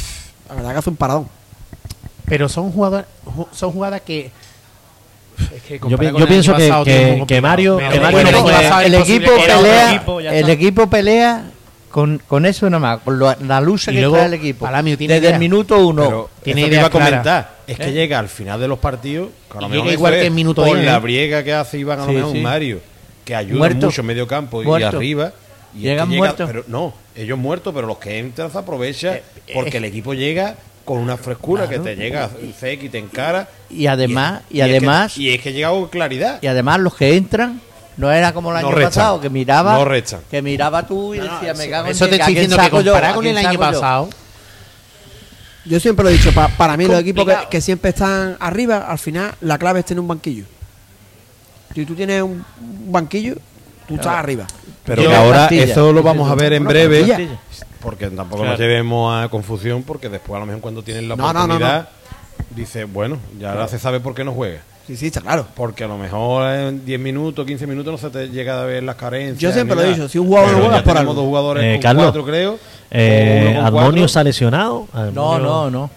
[0.48, 1.28] la verdad que hace un paradón.
[2.24, 4.32] Pero son jugadas, ju- son jugadas que.
[5.54, 7.40] Es que Yo, con pienso que, pasado, que- muy que.
[7.40, 11.44] Mario, que bueno, Mario el equipo pelea, equipo, el equipo pelea
[11.90, 14.64] con, con eso nada más, con lo- la lucha Y que luego, trae el equipo.
[14.66, 15.36] Palamio tiene Desde idea.
[15.36, 16.02] el minuto uno.
[16.04, 17.06] Pero Tiene idea iba a clara.
[17.06, 17.54] comentar.
[17.66, 17.92] Es que ¿Eh?
[17.92, 19.28] llega al final de los partidos.
[19.56, 21.00] a lo mejor igual que minuto 10, la ¿eh?
[21.00, 22.40] briega que hace Iván a lo Sí, mejor sí.
[22.40, 22.80] Mario.
[23.24, 23.86] Que ayuda Muerto.
[23.86, 25.32] mucho en medio campo y arriba.
[25.74, 26.46] Y es que Llegan llega- muertos.
[26.48, 29.22] Pero no, ellos muertos, pero los que entran se aprovechan Eh,
[29.54, 33.48] porque el equipo llega con una frescura que te llega seca y te encara.
[33.70, 36.38] Y además, y, es que- además, y es que llega con claridad.
[36.42, 37.60] y además los que entran
[37.96, 39.84] no era como el No año pasado, que miraba, No
[40.30, 43.14] que miraba tú y decía, me cago en Eso te Dios, ¿a estoy diciendo que
[43.14, 43.58] con el año yo?
[43.60, 44.08] pasado.
[45.64, 48.98] Yo siempre lo he dicho, pa- para mí los equipos que, siempre están arriba, al
[48.98, 50.44] final la clave es tener un banquillo.
[51.74, 53.36] Si tú tienes un un banquillo,
[53.88, 54.46] tú estás arriba.
[54.84, 57.28] Pero ahora eso lo vamos a ver en breve.
[57.84, 58.50] Porque tampoco Claro.
[58.52, 61.38] nos llevemos a confusión, porque después a lo mejor cuando tienen la No, no, no,
[61.46, 61.54] no.
[61.54, 61.88] oportunidad,
[62.56, 64.60] dice, bueno, ya ahora se sabe por qué no juega.
[64.86, 65.46] Sí, sí, está claro.
[65.54, 68.82] Porque a lo mejor en 10 minutos, 15 minutos no se te llega a ver
[68.82, 69.38] las carencias.
[69.38, 71.14] Yo siempre lo he dicho, si un jugador no juega por algo.
[71.14, 72.58] dos jugadores Eh, con Carlos, cuatro, creo.
[72.90, 74.08] Eh, o uno con ¿Armonio cuatro.
[74.08, 74.88] se ha lesionado?
[75.14, 75.90] No, no, no.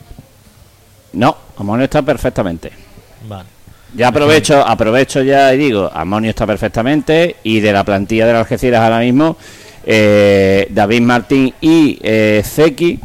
[1.14, 2.72] No, Amonio está perfectamente.
[3.28, 3.50] Vale.
[3.96, 8.42] Ya aprovecho, aprovecho ya y digo, Amonio está perfectamente y de la plantilla de las
[8.42, 9.38] Algeciras ahora mismo,
[9.90, 13.00] eh, David Martín y eh, Zeki,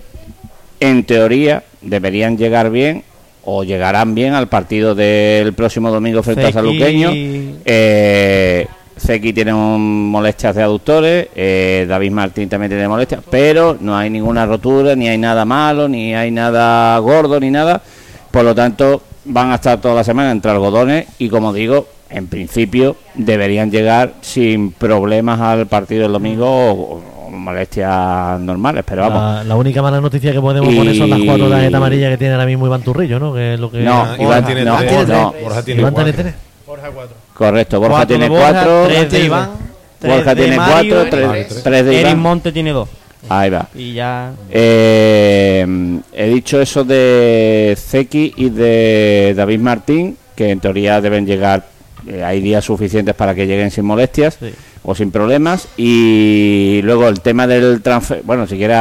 [0.81, 3.05] en teoría, deberían llegar bien
[3.45, 7.11] o llegarán bien al partido del próximo domingo frente a Saluqueño.
[7.65, 8.67] Eh,
[8.99, 14.11] Zeki tiene un- molestias de aductores, eh, David Martín también tiene molestias, pero no hay
[14.11, 17.81] ninguna rotura, ni hay nada malo, ni hay nada gordo, ni nada.
[18.31, 22.27] Por lo tanto, van a estar toda la semana entre algodones y, como digo, en
[22.29, 29.21] principio deberían llegar sin problemas al partido del domingo o, o molestias normales, pero vamos.
[29.37, 32.19] La, la única mala noticia que podemos Y- poner son las cuatro tarjetas amarillas que
[32.19, 33.33] tiene ahora mismo Iván Turrillo, ¿no?
[33.35, 33.79] Que es lo que...
[33.81, 35.09] No, Iván Iván tiene no, tres.
[35.09, 35.35] no.
[35.43, 36.23] Borja tiene Iván tiene cuatro.
[36.23, 36.35] tres.
[36.67, 37.17] Borja 4.
[37.35, 39.51] Correcto, Borja Cuatro tiene Borja, cuatro, tres de Iván,
[40.03, 41.63] Borja tiene Mario, cuatro, tres, tres.
[41.63, 42.19] tres de Erin Iván.
[42.21, 42.89] Monte tiene dos.
[43.29, 43.69] Ahí va.
[43.75, 44.33] Y ya.
[44.51, 51.65] Eh, he dicho eso de Zeki y de David Martín, que en teoría deben llegar,
[52.07, 54.51] eh, hay días suficientes para que lleguen sin molestias Sí.
[54.83, 55.69] o sin problemas.
[55.77, 58.79] Y luego el tema del transfer, bueno, si quieres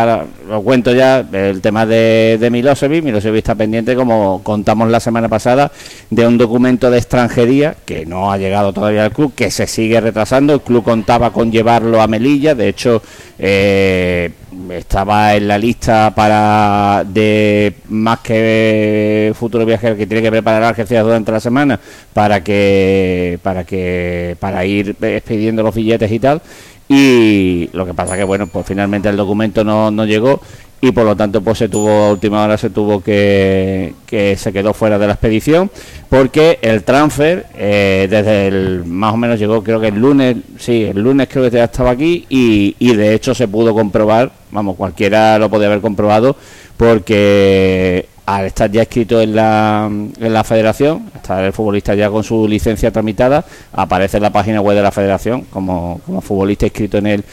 [0.47, 3.03] lo cuento ya, el tema de, de Milosevic.
[3.03, 5.71] Milosevic está pendiente, como contamos la semana pasada,
[6.09, 10.01] de un documento de extranjería que no ha llegado todavía al club, que se sigue
[10.01, 10.53] retrasando.
[10.53, 13.01] El club contaba con llevarlo a Melilla, de hecho,
[13.37, 14.31] eh,
[14.69, 21.03] estaba en la lista para de más que futuro viajero que tiene que preparar Algeciras
[21.03, 21.79] durante la semana
[22.13, 26.41] para que para que para ir expidiendo los billetes y tal.
[26.87, 30.41] Y lo que pasa que bueno pues finalmente el documento no, no llegó
[30.81, 34.51] y por lo tanto pues se tuvo a última hora se tuvo que que se
[34.51, 35.69] quedó fuera de la expedición
[36.09, 40.83] porque el transfer eh, desde el más o menos llegó creo que el lunes sí
[40.83, 44.75] el lunes creo que ya estaba aquí y, y de hecho se pudo comprobar vamos
[44.75, 46.35] cualquiera lo podía haber comprobado
[46.77, 52.23] porque al estar ya escrito en la, en la federación, estar el futbolista ya con
[52.23, 56.97] su licencia tramitada, aparece en la página web de la federación como, como futbolista inscrito
[56.97, 57.23] en el,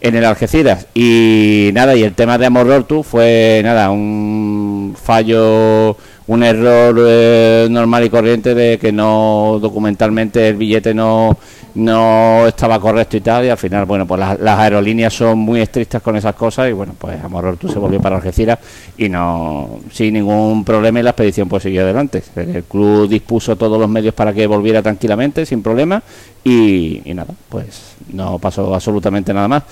[0.00, 0.86] en el Algeciras.
[0.94, 8.04] Y nada, y el tema de Amorortu fue nada, un fallo, un error eh, normal
[8.04, 11.38] y corriente de que no documentalmente el billete no,
[11.78, 16.02] no estaba correcto y tal, y al final, bueno, pues las, aerolíneas son muy estrictas
[16.02, 18.58] con esas cosas y bueno, pues Amorortu se volvió para Algeciras
[18.96, 22.22] y no sin ningún problema y la expedición pues siguió adelante.
[22.34, 26.02] El club dispuso todos los medios para que volviera tranquilamente, sin problema
[26.42, 29.62] y, nada, pues no pasó absolutamente nada más.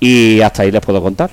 [0.00, 1.30] Y hasta ahí les puedo contar.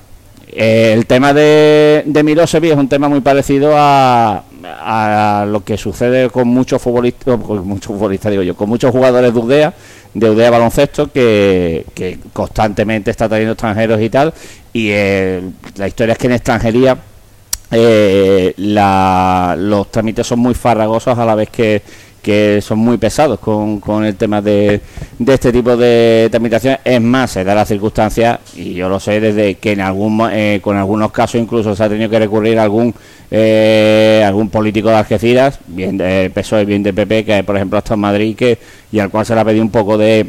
[0.48, 6.48] El tema de, de es un tema muy parecido a, a lo que sucede con
[6.48, 9.74] muchos futbolistas, con muchos futbolistas digo yo, con muchos jugadores de UDEA,
[10.14, 14.34] de UDEA baloncesto, que, que constantemente está trayendo extranjeros y tal.
[14.74, 15.42] Y eh,
[15.78, 16.98] la historia es que en extranjería
[17.72, 21.82] eh, la- los trámites son muy farragosos a la vez que,
[22.22, 24.80] que son muy pesados con, con el tema de,
[25.18, 26.80] de este tipo de tramitaciones.
[26.86, 30.60] Es más, se da la circunstancia, y yo lo sé desde que en algún eh,
[30.62, 32.94] con algunos casos incluso se ha tenido que recurrir a algún
[33.36, 36.32] eh, algún político de Algeciras, bien de
[36.68, 38.60] bien de PP, que por ejemplo está en Madrid que,
[38.92, 40.28] y al cual se le ha pedido un poco de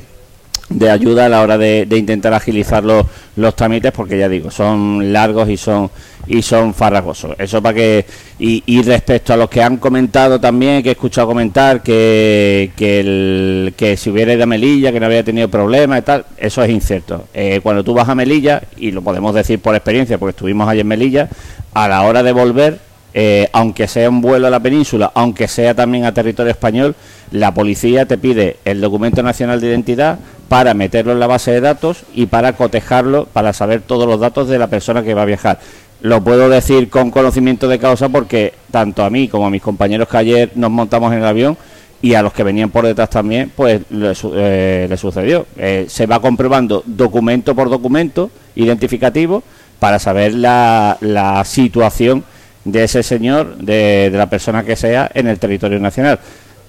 [0.70, 3.05] de ayuda a la hora de, intentar agilizar los,
[3.36, 5.90] los trámites porque ya digo son largos y son
[6.26, 7.36] y son farragosos.
[7.38, 8.07] Eso para que
[8.38, 13.00] y, y respecto a los que han comentado también que he escuchado comentar que que,
[13.00, 16.62] el, que si hubiera ido a Melilla que no había tenido problemas y tal eso
[16.62, 17.28] es incierto.
[17.34, 20.80] Eh, cuando tú vas a Melilla y lo podemos decir por experiencia porque estuvimos allí
[20.80, 21.28] en Melilla
[21.74, 25.73] a la hora de volver eh, aunque sea un vuelo a la península, aunque sea
[25.75, 26.97] también a territorio español,
[27.31, 31.61] la policía te pide el documento nacional de identidad para meterlo en la base de
[31.61, 35.27] datos y para cotejarlo, para saber todos los datos de la persona que va a
[35.27, 35.61] viajar.
[36.03, 40.09] Lo puedo decir con conocimiento de causa porque tanto a mí como a mis compañeros
[40.09, 41.57] que ayer nos montamos en el avión
[42.03, 45.47] y a los que venían por detrás también, pues le, eh, le sucedió.
[45.57, 49.43] Eh, se va comprobando documento por documento identificativo
[49.79, 52.25] para saber la, la situación
[52.65, 56.19] de ese señor, de, de la persona que sea, en el territorio nacional.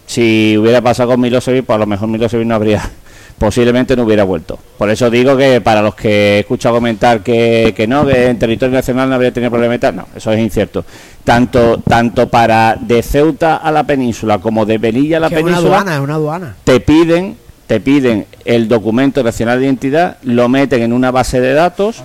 [0.06, 2.82] Si hubiera pasado con Milosevic, pues a lo mejor Milosevic no habría
[3.38, 4.58] posiblemente no hubiera vuelto.
[4.78, 8.40] Por eso digo que para los que he escuchado comentar que, que no, que en
[8.40, 10.86] territorio nacional no habría tenido problemas y tal, no, eso es incierto.
[11.24, 15.42] Tanto, tanto para de Ceuta a la península como de Melilla a la Que es
[15.42, 16.56] una península aduana, es una aduana.
[16.64, 17.38] te piden
[17.68, 22.04] te piden el documento nacional de identidad, lo meten en una base de datos,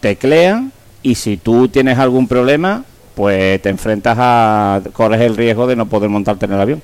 [0.00, 0.72] teclean
[1.02, 5.86] y si tú tienes algún problema, pues te enfrentas a corres el riesgo de no
[5.86, 6.82] poder montarte en el avión.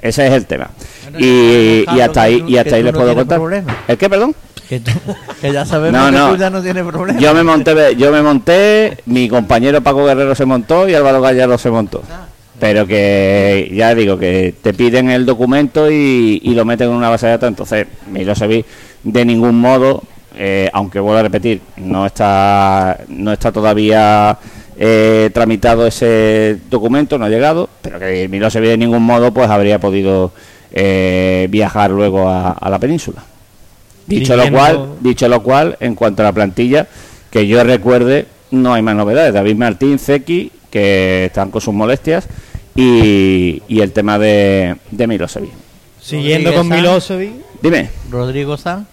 [0.00, 0.70] Ese es el tema.
[1.18, 3.40] Y, y hasta ahí y hasta ahí les puedo contar.
[3.88, 4.34] ¿El qué, perdón?
[4.68, 4.92] Que, tú-
[5.40, 7.18] que ya sabemos No, que tú ya no tienes problema.
[7.20, 11.58] Yo me monté, yo me monté, mi compañero Paco Guerrero se montó y Álvaro Gallardo
[11.58, 12.02] se montó.
[12.58, 17.08] Pero que ya digo que te piden el documento y, y lo meten en una
[17.08, 18.64] base de datos, entonces Milosevic
[19.02, 20.02] de ningún modo,
[20.36, 24.36] eh, aunque vuelvo a repetir, no está no está todavía
[24.82, 29.78] eh, tramitado ese documento, no ha llegado, pero que Milosevic de ningún modo pues habría
[29.78, 30.32] podido
[30.72, 33.22] eh, viajar luego a- a la península.
[34.06, 36.86] Dicho lo cual, dicho lo cual, en cuanto a la plantilla,
[37.30, 39.34] que yo recuerde, no hay más novedades.
[39.34, 42.26] David Martín, Zeki, que están con sus molestias,
[42.74, 45.50] y, y el tema de, de Milosevic.
[46.00, 46.68] Siguiendo con.
[46.68, 48.86] Milosevic, Dime, Rodrigo Sanz.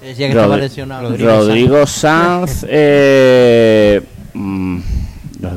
[0.00, 1.16] Decía que estaba lesionado.
[1.18, 2.64] Rodrigo, Sanz.
[2.68, 4.00] eh,
[4.34, 4.78] mm,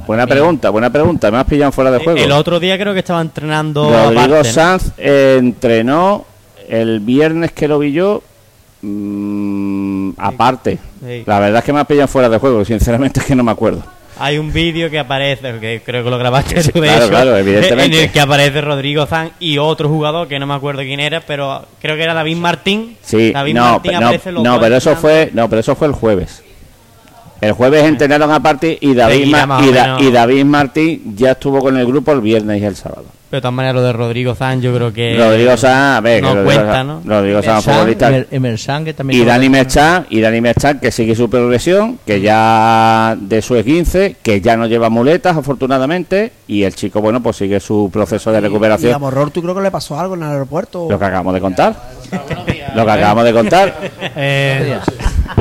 [0.07, 1.29] buena pregunta, buena pregunta.
[1.31, 2.19] Me has pillado fuera de juego.
[2.19, 4.43] el otro día creo que estaba entrenando Rodrigo aparte, ¿no?
[4.43, 6.25] Sanz eh, entrenó
[6.67, 8.21] el viernes que lo vi yo.
[8.81, 11.23] mm, aparte, Sí.
[11.25, 12.63] la verdad es que me has pillado fuera de juego.
[12.65, 13.83] Sinceramente es que no me acuerdo.
[14.19, 17.35] Hay un vídeo que aparece, que creo que lo grabaste Sí, tú de claro, claro,
[17.37, 17.97] evidentemente.
[17.97, 21.21] en el que aparece Rodrigo Zan y otro jugador que no me acuerdo quién era,
[21.21, 22.95] pero creo que era David Martín.
[23.01, 25.87] Sí, David no, Martín no, aparece los no, pero eso fue, no, pero eso fue
[25.87, 26.42] el jueves.
[27.43, 31.77] El jueves entrenaron aparte y David, Ma- y, Da- y David Martín ya estuvo con
[31.77, 33.05] el grupo el viernes y el sábado.
[33.29, 35.17] Pero de todas maneras lo de Rodrigo Zan yo creo que...
[35.17, 37.01] Rodrigo Sanz, a ver, no que Rodrigo cuenta, ¿no?
[37.03, 38.11] Rodrigo Emersan, futbolista.
[38.85, 39.49] Que también Y Dani.
[39.49, 44.55] Merchan, y Dani Merchan, que sigue su progresión, que ya de su esguince, que ya
[44.55, 48.41] no lleva muletas, afortunadamente, y el chico, bueno, pues sigue su proceso de Y a
[48.41, 49.01] recuperación.
[49.01, 50.85] Morror, ¿tú creo que le pasó algo en el aeropuerto?
[50.87, 51.75] Lo que acabamos de contar.
[52.75, 53.75] Lo que acabamos de contar.
[54.15, 54.77] Eh,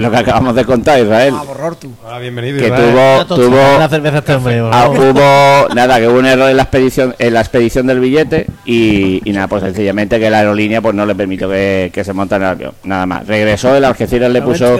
[0.03, 1.35] Lo que acabamos de contar, Israel.
[1.37, 1.93] Ah, Morror, tú.
[2.05, 2.59] hola, bienvenido.
[2.59, 3.25] Que Israel.
[3.27, 4.33] tuvo, tuvo, La cerveza este
[4.73, 8.47] Ah, hubo nada que hubo un error en la expedición en la expedición del billete
[8.65, 12.13] y, y nada pues sencillamente que la aerolínea pues no le permitió que, que se
[12.13, 14.77] montara en el avión nada más regresó el Algeciras le puso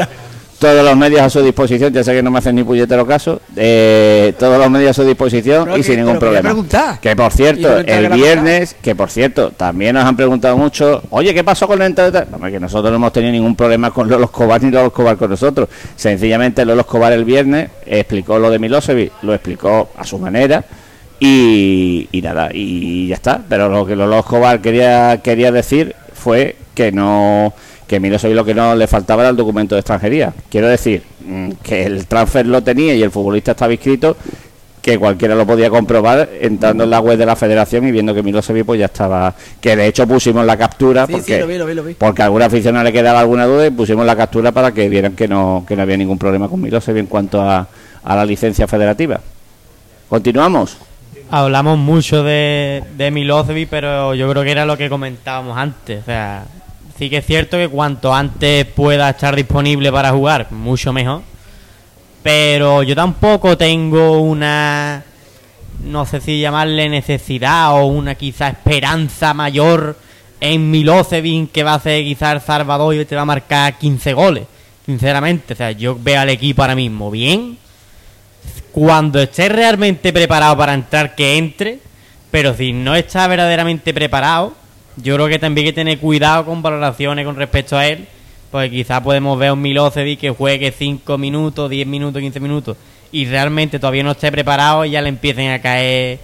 [0.63, 3.41] todos los medios a su disposición ya sé que no me hacen ni puñetero caso
[3.57, 6.55] eh, todos los medios a su disposición Pero y que- sin ningún problema.
[7.03, 11.35] que por cierto no el viernes que por cierto también nos han preguntado mucho oye
[11.35, 12.35] qué pasó con la entrada de tal?".
[12.35, 15.31] Hombre, que nosotros no hemos tenido ningún problema con Lolo Escobar ni Lolo Escobar con
[15.31, 15.69] nosotros.
[15.97, 20.65] Sencillamente Lolo Escobar el viernes explicó lo de Milosevic lo explicó a su manera
[21.19, 23.41] y, y nada y ya está.
[23.49, 27.53] Pero lo que Lolo Escobar quería quería decir fue que no
[27.93, 31.51] que Milosevic lo que no le faltaba era el documento de extranjería quiero decir mm,
[31.63, 34.17] que el transfer lo tenía y el futbolista estaba inscrito
[34.81, 38.23] que cualquiera lo podía comprobar entrando en la web de la federación y viendo que
[38.23, 41.59] Milosevic pues ya estaba que de hecho pusimos la captura Sí, porque sí, lo vi,
[41.59, 41.93] lo vi, lo vi.
[41.93, 42.31] porque a
[42.83, 45.83] le quedaba alguna duda y pusimos la captura para que vieran que no que no
[45.83, 47.69] había ningún problema con Milosevic en cuanto a,
[48.05, 49.21] a la licencia federativa
[50.09, 50.79] continuamos
[51.31, 56.03] Hablamos mucho de, de Milosevic, pero yo creo que era lo que comentábamos antes.
[56.03, 56.45] O sea,
[56.99, 61.23] sí que es cierto que cuanto antes pueda estar disponible para jugar, mucho mejor.
[62.23, 65.03] Pero yo tampoco tengo una,
[65.85, 69.99] no sé si llamarle necesidad o una quizá esperanza mayor
[70.41, 74.13] en Milosevic que va a ser quizá el Salvador y te va a marcar 15
[74.13, 74.45] goles.
[74.87, 77.59] Sinceramente, o sea, yo veo al equipo ahora mismo bien,
[78.73, 81.79] cuando esté realmente preparado para entrar, que entre.
[82.31, 84.55] Pero si no está verdaderamente preparado,
[84.97, 88.07] yo creo que también hay que tener cuidado con valoraciones con respecto a él.
[88.51, 92.77] Porque quizás podemos ver a un Milosevic que juegue 5 minutos, 10 minutos, 15 minutos.
[93.11, 96.19] Y realmente todavía no esté preparado y ya le empiecen a caer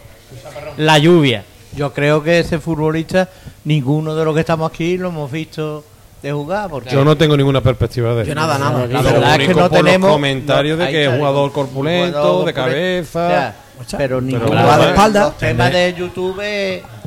[0.76, 1.44] la lluvia.
[1.74, 3.28] Yo creo que ese futbolista,
[3.64, 5.84] ninguno de los que estamos aquí lo hemos visto
[6.22, 6.68] de jugar.
[6.68, 8.34] Porque Yo no tengo ninguna perspectiva de Yo eso.
[8.34, 8.86] nada, nada.
[8.86, 13.12] La verdad es que no tenemos comentarios de que es jugador corpulento, jugador de corpulento.
[13.12, 13.54] cabeza.
[13.80, 15.20] O sea, pero ninguno claro, va eh, de espalda.
[15.20, 16.42] los Los temas de YouTube,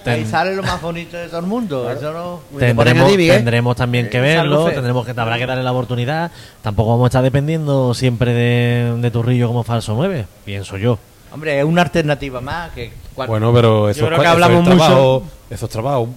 [0.06, 1.90] eh, ahí Ten- sale lo más bonito de todo el mundo.
[1.92, 2.42] Eso no.
[2.60, 3.36] Tendremos, Miguel.
[3.38, 6.32] tendremos también que Eh, verlo, tendremos que habrá que darle la oportunidad.
[6.62, 10.98] Tampoco vamos a estar dependiendo siempre de, de Turrillo como falso 9, pienso yo.
[11.34, 12.72] Hombre, es una alternativa más.
[12.72, 15.34] que cual- Bueno, pero eso, creo es, que hablamos es trabajo, mucho.
[15.50, 16.10] eso es trabajo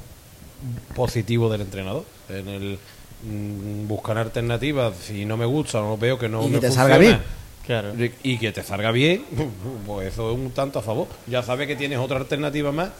[0.95, 2.05] positivo del entrenador.
[2.29, 2.79] En el
[3.23, 6.61] mm, buscar alternativas, si no me gusta o no veo que no Y que me
[6.61, 7.21] te salga bien.
[7.67, 7.93] Claro.
[8.23, 9.25] y que te salga bien,
[9.87, 11.07] pues eso es un tanto a favor.
[11.27, 12.91] Ya sabes que tienes otra alternativa más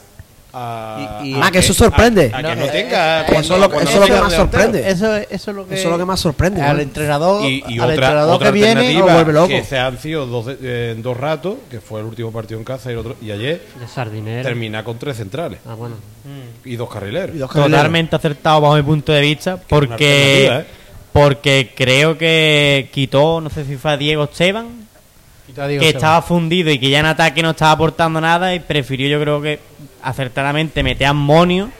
[0.55, 2.31] a, Y- y- Ah, a que eso sorprende.
[2.33, 4.15] a, a que No, no tenga eh, cuando- eso es lo- cuando eso es lo
[4.15, 4.89] no que más sorprende.
[4.91, 7.75] Eso, eso es lo que Eso es lo que más sorprende, al entrenador Y, y
[7.79, 9.49] al otra, entrenador otra que viene lo vuelve loco.
[9.49, 12.65] que se han sido dos, eh, en dos ratos, que fue el último partido en
[12.65, 14.43] casa y, el otro, y ayer, De sardinero.
[14.43, 15.97] termina con tres centrales Ah, bueno.
[16.65, 17.35] y dos carrileros.
[17.35, 17.77] Y dos carrileros.
[17.79, 20.65] Totalmente acertado bajo mi punto de vista, porque, ¿eh?
[21.13, 24.85] porque creo que quitó, no sé si fue a Diego Esteban,
[25.47, 28.55] Quita a Diego que estaba fundido y que ya en ataque no estaba aportando nada
[28.55, 29.61] y prefirió yo creo que
[30.05, 31.71] acertadamente meter a Monio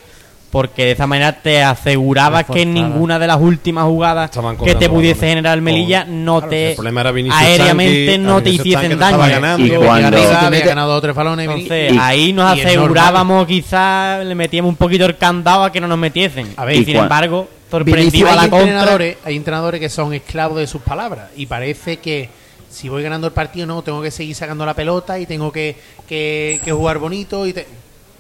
[0.51, 4.31] porque de esa manera te asegurabas que en ninguna de las últimas jugadas
[4.65, 8.41] que te pudiese generar Melilla Con- no claro, te el problema era Vinicius aéreamente no
[8.41, 9.19] te hiciesen no daño.
[9.19, 9.67] ganando.
[9.67, 11.49] Y cuando- arriba te había mete- ganado tres balones.
[11.49, 15.81] Entonces, Y- ahí nos y asegurábamos quizás, le metíamos un poquito el candado a que
[15.81, 16.47] no nos metiesen.
[16.57, 18.61] A ver, y y sin embargo, sorprendido a la hay contra.
[18.69, 22.29] entrenadores, hay entrenadores que son esclavos de sus palabras y parece que
[22.71, 25.75] si voy ganando el partido no tengo que seguir sacando la pelota y tengo que,
[26.09, 27.67] que- que jugar bonito y te-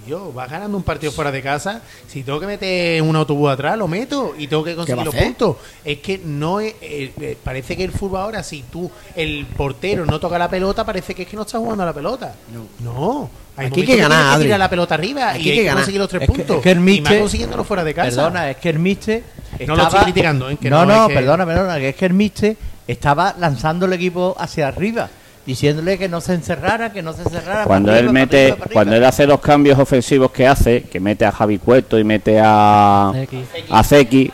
[0.06, 1.80] yo vas ganando un partido fuera de casa.
[2.06, 5.56] Si tengo que meter un autobús atrás lo meto y tengo que conseguir los puntos.
[5.84, 10.04] Es que no es, eh, eh, parece que el fútbol ahora si tú el portero
[10.06, 12.34] no toca la pelota parece que es que no está jugando a la pelota.
[12.80, 14.44] No, Hay Aquí hay que ganar, Adri.
[14.46, 16.56] tirar la pelota arriba Aquí y hay que que conseguir los tres Es que- puntos.
[16.56, 18.08] es que el y más Miche- consiguiéndolo fuera de casa.
[18.10, 19.22] Perdona, es que el Miche.
[19.66, 20.56] No lo estoy criticando, ¿eh?
[20.60, 22.56] que no, no, no, es que- perdona, perdona, que es que el Miche
[22.88, 25.08] estaba lanzando el equipo hacia arriba,
[25.46, 27.64] diciéndole que no se encerrara, que no se encerrara.
[27.64, 28.72] Cuando él para mete, arriba, para arriba.
[28.72, 32.40] cuando él hace los cambios ofensivos que hace, que mete a Javi Cueto y mete
[32.42, 33.12] a
[33.70, 34.30] a Zeki,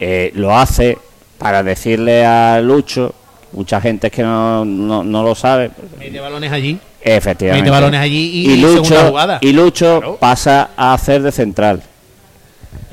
[0.00, 0.98] eh, lo hace
[1.38, 3.14] para decirle a Lucho,
[3.52, 6.78] mucha gente es que no, no, no lo sabe, Mete balones allí.
[7.00, 7.62] efectivamente.
[7.62, 9.38] Mete balones allí y, y Lucho, jugada.
[9.40, 10.16] y Lucho Claro.
[10.16, 11.82] pasa a hacer de central,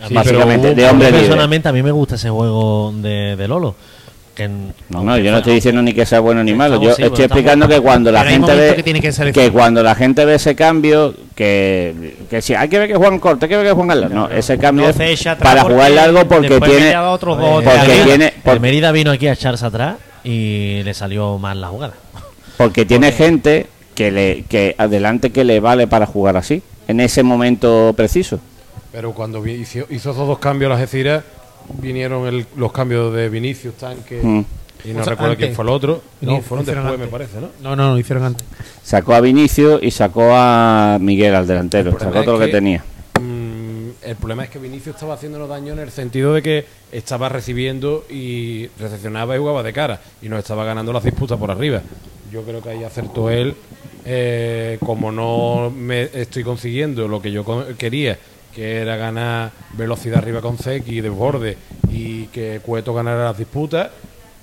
[0.09, 1.21] mí- básicamente, pero de hombre libre.
[1.23, 3.75] Personalmente, a mí me gusta ese juego de, de Lolo.
[4.37, 6.81] En- No, no, yo no estoy diciendo ni que sea bueno ni malo.
[6.81, 9.53] Yo estoy explicando que cuando la gente ve que tiene que ser que efectivo.
[9.59, 13.45] cuando la gente ve ese cambio, que, que si hay que ver que juegan corto,
[13.45, 14.15] hay que ver que juegan largo.
[14.15, 17.79] No, ese cambio No es para porque jugar largo porque tiene otros dos porque de
[17.79, 18.05] arriba.
[18.05, 21.93] tiene el por- Mérida vino aquí a echarse atrás y le salió mal la jugada.
[22.57, 27.23] porque tiene gente que le que adelante que le vale para jugar así en ese
[27.23, 28.39] momento preciso.
[28.91, 31.23] Pero cuando hizo, hizo esos dos cambios las Algeciras,
[31.81, 34.39] vinieron el- los cambios de Vinicius, Tanque Mm.
[34.85, 35.37] y no O sea, recuerdo antes.
[35.45, 36.01] quién fue el otro.
[36.21, 37.49] No, Vinicius, fueron después, me parece, ¿no?
[37.61, 38.45] No, no, lo hicieron antes.
[38.83, 42.83] Sacó a Vinicio y sacó a Miguel al delantero, sacó todo lo que que- tenía.
[43.19, 47.29] Mm, el problema es que Vinicius estaba haciéndonos daño en el sentido de que estaba
[47.29, 51.81] recibiendo y recepcionaba y jugaba de cara y nos estaba ganando las disputas por arriba.
[52.31, 53.55] Yo creo que ahí acertó él.
[54.07, 58.19] eh, como no me estoy consiguiendo lo que yo con- quería,
[58.55, 61.57] que era ganar velocidad arriba con Zeki y desborde
[61.89, 63.89] y que Cueto ganara las disputas,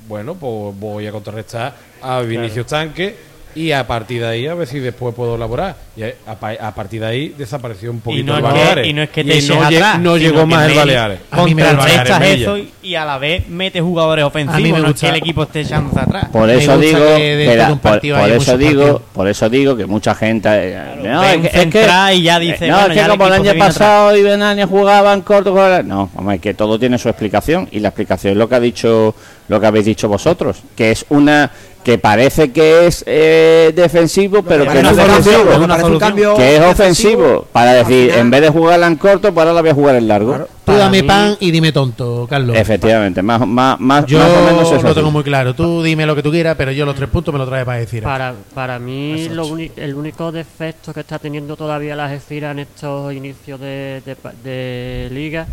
[0.06, 4.66] bueno, pues voy a contrarrestar a Vinicius Tanque y a partir de ahí a ver
[4.66, 5.76] si después puedo elaborar.
[5.94, 8.84] Y a, a- a partir de ahí desapareció un poquito Y no, el es Baleares.
[8.84, 11.18] que, y no es que Y te eches no, atrás, no llegó más el Baleares.
[11.30, 14.62] A mí me Baleares eso y, y a la vez mete jugadores A ofensivos.
[14.62, 16.26] mí me no es que el equipo esté echándose atrás.
[16.32, 19.02] Por eso digo, que la- por, eso digo, partidos.
[19.12, 22.22] por eso digo que mucha gente eh, no, ve es que, es que- central y
[22.22, 25.52] ya dice, no, bueno, es que el como el año pasado y Benania jugaban corto,
[25.52, 28.60] con- no, es que todo tiene su explicación y la explicación es lo que ha
[28.60, 29.14] dicho,
[29.48, 31.50] lo que habéis dicho vosotros, que es una
[31.82, 37.46] que parece que es eh, defensivo, pero que no es lo que es defensivo, ofensivo,
[37.52, 40.08] para decir, en vez de jugarla en corto, pues ahora la voy a jugar en
[40.08, 40.28] largo.
[40.30, 40.48] Claro.
[40.64, 42.56] Tú dame mí- pan y dime tonto, Carlos.
[42.56, 44.94] Efectivamente, más, más, más, Yo más o menos es lo así.
[44.94, 45.54] tengo muy claro.
[45.54, 47.78] Tú dime lo que tú quieras, pero yo los tres puntos me lo traes para
[47.78, 48.02] decir.
[48.02, 53.12] Para, para mí, lo el único defecto que está teniendo todavía la Algeciras en estos
[53.12, 54.02] inicios de,
[54.44, 55.46] de liga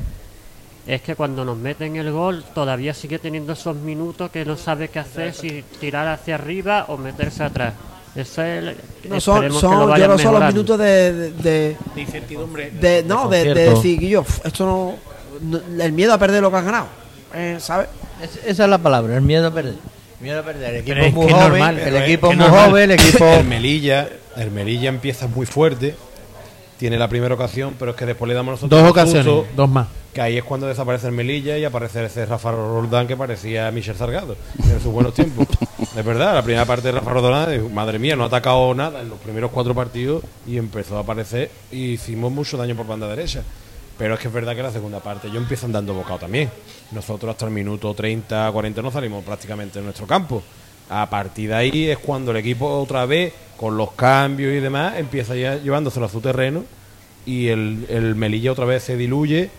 [0.89, 4.87] es que cuando nos meten el gol todavía sigue teniendo esos minutos que no sabe
[4.87, 7.73] qué hacer, si tirar hacia arriba o meterse atrás.
[8.15, 8.75] Eso es el,
[9.07, 12.01] No, son, esperemos que lo son, yo que son los minutos de, de, de- De
[12.01, 12.71] incertidumbre.
[12.71, 14.65] de- no, de, decir yo, "Uf, esto
[15.41, 16.87] no, no- el miedo a perder lo que has ganado,
[17.35, 17.87] eh, ¿sabes?
[18.23, 19.75] Es- esa es la palabra, el miedo a perder.
[20.19, 20.73] El miedo a perder.
[20.73, 22.69] El equipo es muy que joven, normal, el equipo es muy normal.
[22.71, 23.25] joven, el equipo...
[23.25, 25.95] El Melilla, el Melilla empieza muy fuerte,
[26.79, 29.87] tiene la primera ocasión, pero es que después le damos nosotros Dos ocasiones, dos más.
[30.13, 33.95] Que ahí es cuando desaparece el Melilla y aparece ese Rafa Roldán que parecía Michel
[33.95, 35.47] Salgado en sus buenos tiempos.
[35.95, 39.01] es verdad, la primera parte de Rafa Roldán, digo, madre mía, no ha atacado nada
[39.01, 43.07] en los primeros cuatro partidos y empezó a aparecer y hicimos mucho daño por banda
[43.07, 43.43] derecha.
[43.99, 46.49] Pero es que es verdad que la segunda parte yo empiezo andando bocado también.
[46.91, 50.41] Nosotros hasta el minuto 30, 40 no salimos prácticamente de nuestro campo.
[50.89, 54.97] A partir de ahí es cuando el equipo otra vez, con los cambios y demás,
[54.97, 56.63] empieza ya llevándoselo a su terreno
[57.25, 59.49] y el, el Melilla otra vez se diluye.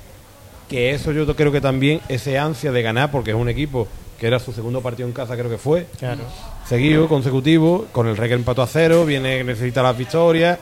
[0.70, 4.26] Que eso yo creo que también, ese ansia de ganar, porque es un equipo que
[4.28, 6.22] era su segundo partido en casa, creo que fue, Claro.
[6.66, 10.58] seguido, consecutivo, con el Reggae empató a cero, viene, necesita las victorias,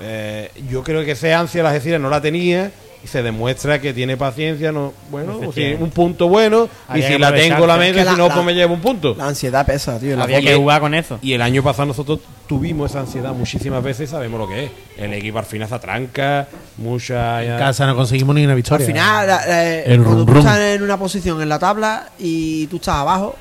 [0.00, 2.70] Eh, yo creo que esa ansia la Algeciras no la tenía
[3.06, 4.72] se demuestra que tiene paciencia.
[4.72, 5.84] no Bueno, pues Efectivamente.
[5.84, 8.74] un punto bueno y si la tengo la Es que si no, pues me llevo
[8.74, 9.14] un punto.
[9.14, 10.16] La ansiedad pesa, tío.
[10.16, 11.18] la Había que jugar con eso.
[11.22, 12.18] Y el año pasado nosotros
[12.48, 14.70] tuvimos esa ansiedad muchísimas veces y sabemos lo que es.
[14.96, 17.42] El equipo al final se atranca, mucha...
[17.44, 18.86] En casa no conseguimos ni una Al victoria.
[18.86, 20.38] final, eh, El cuando rum tú rum.
[20.46, 23.36] estás en una posición en la tabla y tú estás abajo,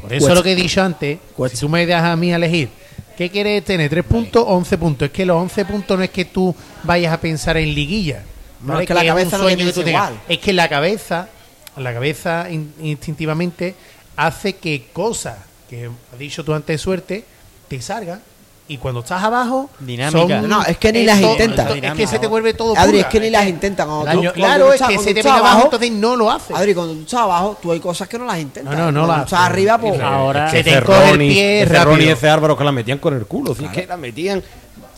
[0.00, 0.34] Por eso Cuesta.
[0.34, 1.56] lo que he dicho antes, Cuesta.
[1.56, 2.68] si tú me dejas a mí elegir,
[3.16, 3.90] ¿qué quieres tener?
[3.90, 5.06] ¿3 puntos o 11 puntos?
[5.06, 8.22] Es que los 11 puntos no es que tú vayas a pensar en liguilla.
[8.66, 10.10] No, es que la cabeza un no que tú tengas.
[10.10, 10.20] igual.
[10.28, 11.28] Es que la cabeza,
[11.76, 13.74] la cabeza in- instintivamente
[14.16, 15.36] hace que cosas
[15.68, 17.24] que has dicho tú antes de suerte
[17.68, 18.20] te salgan.
[18.68, 20.40] Y cuando estás abajo, Dinámica.
[20.40, 22.76] son- No, es que ni las to- Es que se te vuelve todo.
[22.76, 23.00] Adri, pura.
[23.02, 23.86] es que ni las intentas.
[23.86, 26.30] Cuando tú- Claro, cuando claro, tú es que se te viene abajo, entonces no lo
[26.32, 26.52] hace.
[26.52, 28.74] Adri, cuando tú estás abajo, tú hay cosas que no las intentas.
[28.74, 30.00] No, no, no Cuando las tú estás arriba, pues.
[30.00, 31.84] Ahora Se te encoge el pie ese rápido.
[31.92, 33.54] Ronnie y ese Álvaro que la metían con el culo.
[33.54, 34.42] sí, que la metían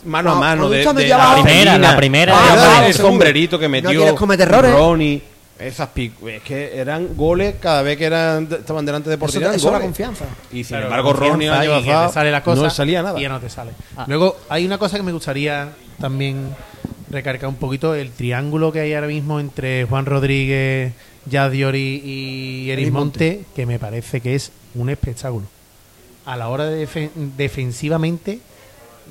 [0.05, 0.69] mano No, a mano.
[0.69, 3.91] De, de la primera, la primera Ah, el claro, sombrerito que No metió
[4.41, 4.73] errores.
[4.73, 5.23] Ronnie.
[5.59, 9.49] Esas pic- es que eran goles cada vez que eran estaban delante de Eso, portería.
[9.49, 9.85] eso es la goles.
[9.87, 10.25] confianza.
[10.53, 11.83] Y sin embargo, Ronnie año
[12.13, 13.19] sale la cosa no salía nada.
[13.19, 13.73] Y ya no te sale.
[13.97, 14.05] Ah.
[14.07, 15.71] Luego, hay una cosa que me gustaría
[16.01, 16.51] también
[17.11, 20.93] recargar un poquito: el triángulo que hay ahora mismo entre Juan Rodríguez,
[21.27, 25.47] Jazz Diori y Eris Eris Monte, que me parece que es un espectáculo.
[26.25, 28.39] A la hora de defen- defensivamente,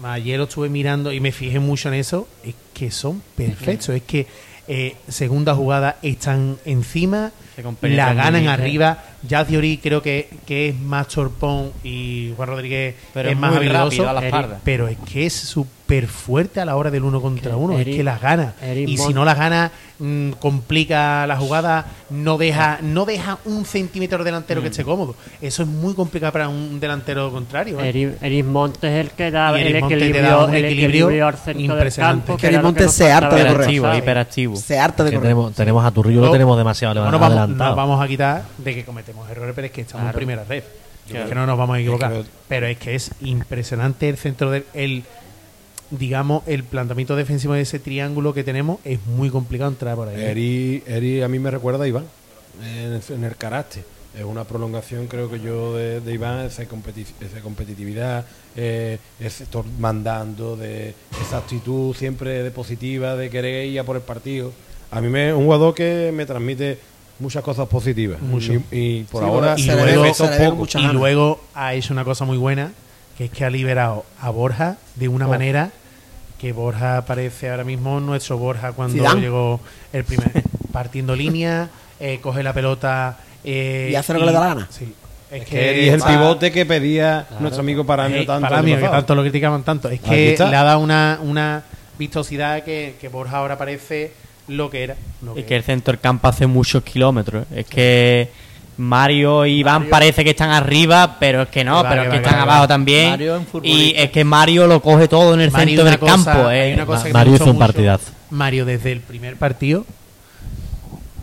[0.04, 3.90] ayer lo estuve mirando y me fijé mucho en eso, es que son perfectos.
[3.90, 4.28] Es que
[4.68, 7.32] eh, segunda jugada están encima,
[7.82, 8.98] la ganan arriba.
[9.28, 13.56] Jazz Diori creo que, que es más torpón y Juan Rodríguez Pero es es más
[13.56, 14.08] habilidoso.
[14.08, 14.60] a la.
[14.64, 17.78] Pero es que es súper fuerte a la hora del uno contra Que uno.
[17.80, 18.54] Es que las gana.
[18.86, 24.24] Y si no las gana, mm, complica la jugada, no deja, no deja un centímetro
[24.24, 24.64] delantero Mm.
[24.64, 25.16] que esté cómodo.
[25.42, 27.80] Eso es muy complicado para un delantero contrario.
[27.82, 27.92] ¿eh?
[27.94, 31.34] Eri- Eris Montes es el que da el equilibrio, da un el equilibrio equilibrio al
[31.36, 32.28] centro del impresionante.
[32.28, 32.38] campo.
[32.42, 33.72] Que lo Montes se harta de correr.
[33.98, 34.56] Hiperactivo.
[34.56, 35.22] Se harta de correr.
[35.24, 37.70] tenemos, tenemos a Turrillo, lo tenemos demasiado No nos vamos, adelantado.
[37.72, 40.16] nos vamos a quitar de que cometemos errores, pero es que estamos Claro.
[40.18, 40.64] en primera red.
[41.10, 41.30] Claro.
[41.30, 42.12] Que no nos vamos a equivocar.
[42.12, 44.66] que Pero es que es impresionante el centro del.
[44.74, 45.04] El,
[45.90, 50.22] digamos, el planteamiento defensivo de ese triángulo que tenemos es muy complicado entrar por ahí.
[50.22, 52.06] Eri, Eri a mí me recuerda a Iván
[52.62, 53.84] en, el- en el carácter.
[54.18, 58.26] Es una prolongación, creo que yo, de, de Iván, esa, competi- esa competitividad,
[58.56, 59.46] eh, ese
[59.80, 60.96] mandando, de
[61.26, 64.52] esa actitud siempre de positiva, de querer ir a por el partido.
[64.90, 66.80] A mí me, es un jugador que me transmite
[67.20, 68.22] muchas cosas positivas.
[68.22, 68.54] Mucho.
[68.54, 70.56] Y, y por Sí, ahora y luego- poco.
[70.56, 72.72] mucha y luego ha hecho una cosa muy buena,
[73.18, 75.30] que es que ha liberado a Borja de una Oh.
[75.30, 75.72] manera
[76.40, 79.22] que Borja parece ahora mismo nuestro Borja cuando Zidane.
[79.22, 79.60] llegó
[79.92, 80.32] el primer
[80.72, 84.68] partiendo línea, eh, coge la pelota eh, Y hace lo que le da la gana.
[84.70, 84.94] Sí.
[85.32, 88.48] Es que es el pivote que pedía nuestro amigo Paramio eh, tanto.
[88.48, 89.90] Paramio, que tanto lo criticaban tanto.
[89.90, 91.64] Es que le ha dado una, una
[91.98, 94.14] vistosidad que, que Borja ahora parece
[94.48, 94.96] lo que era.
[95.22, 97.46] lo Es que que el centro del campo hace muchos kilómetros.
[97.54, 98.30] Es que
[98.78, 102.08] Mario y Iván Mario- parece que están arriba, pero es que no, Que pero que
[102.08, 103.10] es que que están que abajo también.
[103.10, 106.34] Mario en Y es que Mario lo coge todo en el Mario, centro del cosa-
[106.34, 106.52] campo.
[106.52, 106.74] eh.
[106.76, 107.60] una cosa que me Mario hizo un mucho.
[107.60, 108.12] partidazo.
[108.30, 109.86] Mario desde el primer partido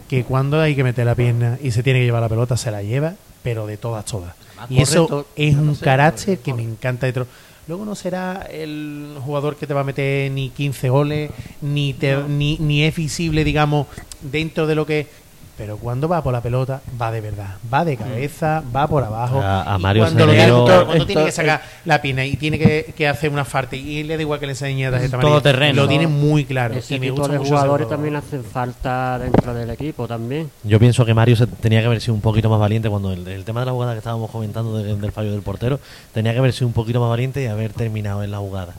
[0.09, 2.71] que cuando hay que meter la pierna y se tiene que llevar la pelota se
[2.71, 4.35] la lleva, pero de todas todas.
[4.69, 7.27] Y eso es un carácter que me encanta de tro-
[7.67, 11.31] Luego no será el jugador que te va a meter ni 15 goles,
[11.63, 13.87] ni, te- ni, ni es visible, digamos,
[14.21, 15.07] dentro de lo que...
[15.57, 17.55] Pero cuando va por la pelota, va de verdad.
[17.73, 19.41] Va de cabeza, va por abajo.
[19.41, 20.53] A- a Y Mario cuando, se lo le tiene-
[20.85, 24.17] cuando que Esto- sacar la pierna y tiene que, que hacer una falta y le
[24.17, 25.83] da igual que le enseñe tarjeta Todo terreno.
[25.83, 26.75] Lo tiene muy claro.
[26.75, 27.89] Ese y me gusta de mucho jugadores jugador.
[28.05, 30.51] también hacen falta dentro del equipo también.
[30.65, 33.27] Yo pienso que Mario se tenía que haber sido un poquito más valiente cuando el,
[33.29, 35.79] el tema de la jugada que estábamos comentando de- del fallo del portero,
[36.13, 38.73] tenía que haber sido un poquito más valiente y haber terminado en la jugada.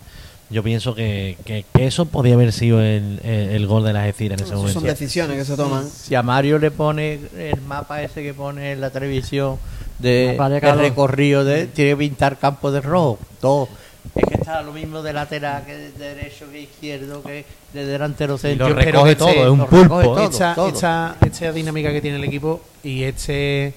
[0.50, 4.04] Yo pienso que, que- que eso podía haber sido el, el- el gol de la
[4.04, 4.80] Gecira en ese Esas momento.
[4.80, 5.88] son decisiones que se toman.
[5.90, 9.58] Si a Mario le pone el mapa ese que pone en la televisión
[9.98, 10.78] de, calor.
[10.78, 13.68] recorrido, de, tiene que pintar campo de rojo, todo.
[14.14, 17.44] Es que está lo mismo de lateral que de derecho que izquierdo que
[17.74, 18.70] de delantero centro.
[18.70, 20.02] lo recoge este- todo, es un pulpo.
[20.04, 20.68] todo, esta, todo.
[20.68, 23.74] esta- esta dinámica que tiene el equipo y este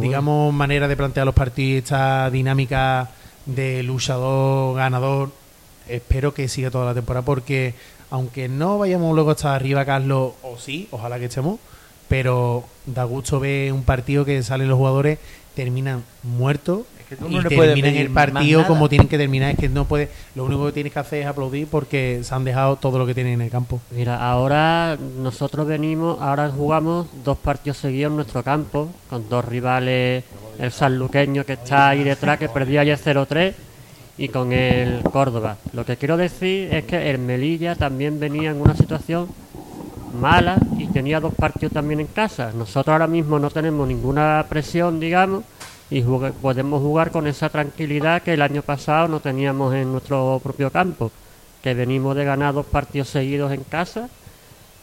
[0.00, 3.10] digamos manera de plantear los partidos esta dinámica
[3.46, 5.30] de luchador ganador
[5.90, 7.74] espero que siga toda la temporada porque
[8.10, 11.58] aunque no vayamos luego hasta arriba Carlos o sí ojalá que estemos
[12.08, 15.18] pero da gusto ver un partido que salen los jugadores
[15.54, 19.50] terminan muertos que tú y no terminan el partido como tienen que terminar.
[19.50, 22.44] Es que no puede lo único que tienes que hacer es aplaudir porque se han
[22.44, 23.80] dejado todo lo que tienen en el campo.
[23.90, 30.22] Mira, ahora nosotros venimos, ahora jugamos dos partidos seguidos en nuestro campo, con dos rivales,
[30.60, 33.54] el sanluqueño que está ahí detrás, que perdió ayer 0-3,
[34.20, 35.56] y con el Córdoba.
[35.72, 39.28] Lo que quiero decir es que el Melilla también venía en una situación
[40.20, 42.52] mala y tenía dos partidos también en casa.
[42.54, 45.44] Nosotros ahora mismo no tenemos ninguna presión, digamos,
[45.88, 50.70] y podemos jugar con esa tranquilidad que el año pasado no teníamos en nuestro propio
[50.70, 51.10] campo,
[51.62, 54.10] que venimos de ganar dos partidos seguidos en casa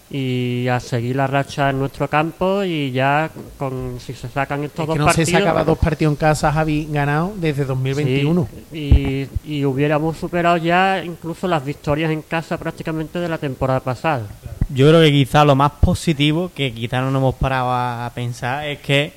[0.10, 4.84] y a seguir la racha en nuestro campo y ya con si se sacan estos
[4.84, 8.48] Es dos que no partidos se sacaba dos partidos en casa, Javi, ganado desde 2021.
[8.72, 13.80] Sí, y, y hubiéramos superado ya incluso las victorias en casa prácticamente de la temporada
[13.82, 14.28] pasada.
[14.70, 18.66] Yo creo que quizá lo más positivo, que quizá no nos hemos parado a pensar,
[18.66, 19.14] es que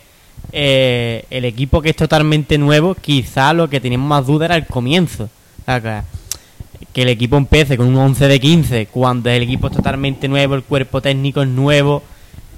[0.52, 4.66] eh, el equipo que es totalmente nuevo, quizá lo que teníamos más duda era el
[4.66, 5.28] comienzo.
[5.62, 6.04] O sea,
[6.92, 10.54] que, el equipo empiece con un 11 de 15, cuando el equipo es totalmente nuevo,
[10.54, 12.02] el cuerpo técnico es nuevo,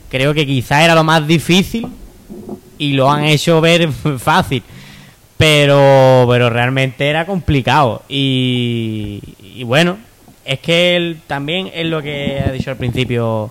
[0.09, 1.87] creo que quizá era lo más difícil
[2.79, 4.63] y lo han hecho ver fácil.
[5.37, 8.03] Pero, pero realmente era complicado.
[8.09, 9.21] Y,
[9.65, 9.99] bueno,
[10.45, 13.51] es que también es lo que ha dicho al principio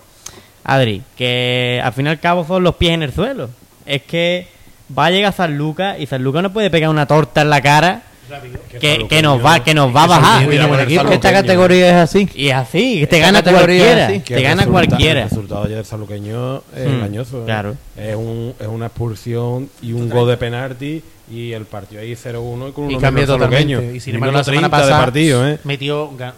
[0.64, 3.50] Adri, que al fin y al cabo son los pies en el suelo.
[3.84, 4.46] Es que
[4.96, 7.60] va a llegar San Lucas y San Lucas no puede pegar una torta en la
[7.60, 8.02] cara
[8.80, 10.52] que, que nos va que nos va a bajar.
[11.12, 12.28] Esta categoría es así.
[12.34, 14.06] Y es así, te Esta gana cualquiera.
[14.08, 15.22] Te el gana resulta- cualquiera.
[15.24, 17.42] El resultado ayer del saluqueño es Mm, engañoso.
[17.42, 17.44] ¿eh?
[17.44, 17.76] claro.
[17.96, 22.68] Es, un, es una expulsión y un gol de penalti y el partido ahí 0-1
[22.68, 23.78] y con menos saluqueño.
[23.78, 23.96] totalmente.
[23.96, 25.58] Y sin embargo, la semana 30 de pasada partido, ¿eh?
[25.64, 26.32] metió ga-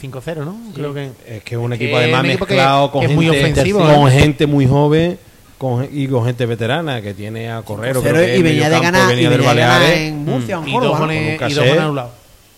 [0.00, 0.56] 5-0, ¿no?
[0.74, 1.10] Creo que.
[1.26, 3.78] Es que es un Es equipo que además un mezclado con, es muy gente, ofensivo,
[3.80, 4.18] con ¿eh?
[4.20, 5.18] gente muy joven
[5.58, 8.02] con, y con gente veterana que tiene a Correro.
[8.02, 10.24] creo que y en venía de ganar, y venía del venía de ganar Baleares, en
[10.24, 10.98] Murcia, en Y dos Córdoba.
[11.00, 12.10] goles Con un y dos anulados.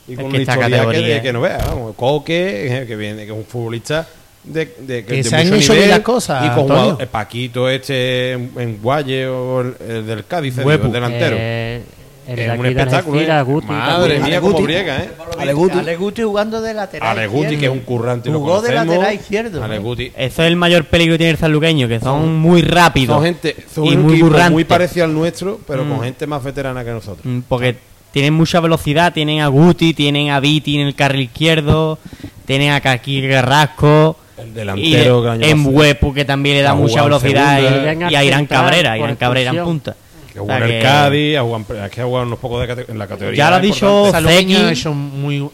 [0.08, 2.96] Y Es con que una historia que, de- que no veas, vamos, Coque, eh, que
[2.96, 4.06] viene, que es un futbolista
[4.42, 7.08] de, de, Que de se han hecho bien nivel, las cosas, Y con jugador- el
[7.08, 11.36] Paquito este en, en Guaye o el, el del Cádiz, el delantero.
[11.38, 11.82] Eh,
[12.28, 13.20] el aquí un espectáculo.
[13.20, 13.42] ¿eh?
[13.42, 14.22] Guti, Madre también.
[14.22, 14.52] mía, Aleguti.
[14.52, 15.10] cómo briega, ¿eh?
[15.38, 15.78] Aleguti.
[15.78, 17.16] Aleguti jugando de lateral.
[17.18, 18.30] Aleguti, que es un currante.
[18.30, 19.62] lo Jugó de lateral izquierdo.
[19.64, 20.12] Aleguti.
[20.16, 23.16] Eso es el mayor peligro que tiene el sanluqueño, que son muy rápidos.
[23.16, 24.50] Son gente, son y un muy burrantes.
[24.52, 25.88] muy parecido al nuestro, pero Mm.
[25.90, 27.24] con gente más veterana que nosotros.
[27.24, 27.76] Mm, Porque
[28.12, 31.98] tienen mucha velocidad, tienen a Guti, tienen a Viti en el carril izquierdo,
[32.46, 34.16] tienen a Kaki Carrasco.
[34.38, 37.58] El y delantero que año en Huepu que también le da Ha mucha en velocidad
[37.60, 38.08] segunda.
[38.08, 39.96] y, y a Irán Cabrera, Irán Cabrera en punta.
[40.38, 42.38] Que O jugó sea en el que- Cádiz, ha jugado es que ha jugado unos
[42.38, 43.38] pocos de cate- en la categoría.
[43.44, 45.48] Ya lo ha dicho ha hecho muy.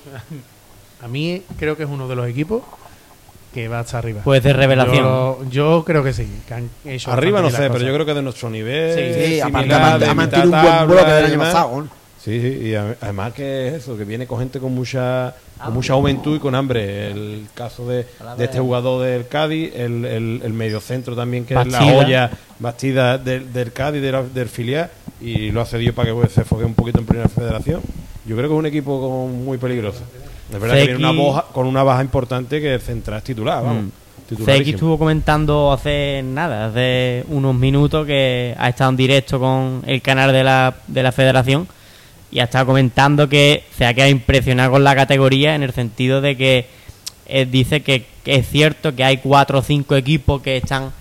[1.02, 2.62] A mí creo que es uno de los equipos
[3.52, 4.22] que va hasta arriba.
[4.22, 4.96] Puede ser revelación.
[5.04, 6.26] Yo, yo creo que sí.
[6.46, 8.94] que han hecho Arriba no sé, pero yo creo que de nuestro nivel.
[8.94, 11.80] Sí, similar, aparte ha, de ha mantenido un buen bloque del año pasado.
[11.82, 11.88] ¿no?
[12.24, 15.74] Sí, sí, y a- además que es eso, que viene con gente con mucha con
[15.74, 17.10] mucha juventud y con hambre.
[17.10, 18.06] El caso de,
[18.38, 23.18] de este jugador del Cádiz, el, el, el mediocentro también, que es la olla bastida
[23.18, 26.64] del, del Cádiz, de la- del filial, y lo ha cedido para que se fogue
[26.64, 27.80] un poquito en primera federación.
[28.26, 30.00] Yo creo que es un equipo con- muy peligroso.
[30.52, 33.62] Es verdad que viene una boja, con una baja importante que el central es titular,
[33.62, 33.84] vamos.
[33.84, 33.90] Mm.
[34.70, 40.32] estuvo comentando hace nada, hace unos minutos que ha estado en directo con el canal
[40.32, 41.68] de la, de la federación
[42.34, 46.20] y ha estado comentando que se ha quedado impresionado con la categoría en el sentido
[46.20, 46.66] de que
[47.26, 50.92] él dice que, que es cierto que hay cuatro o cinco equipos que están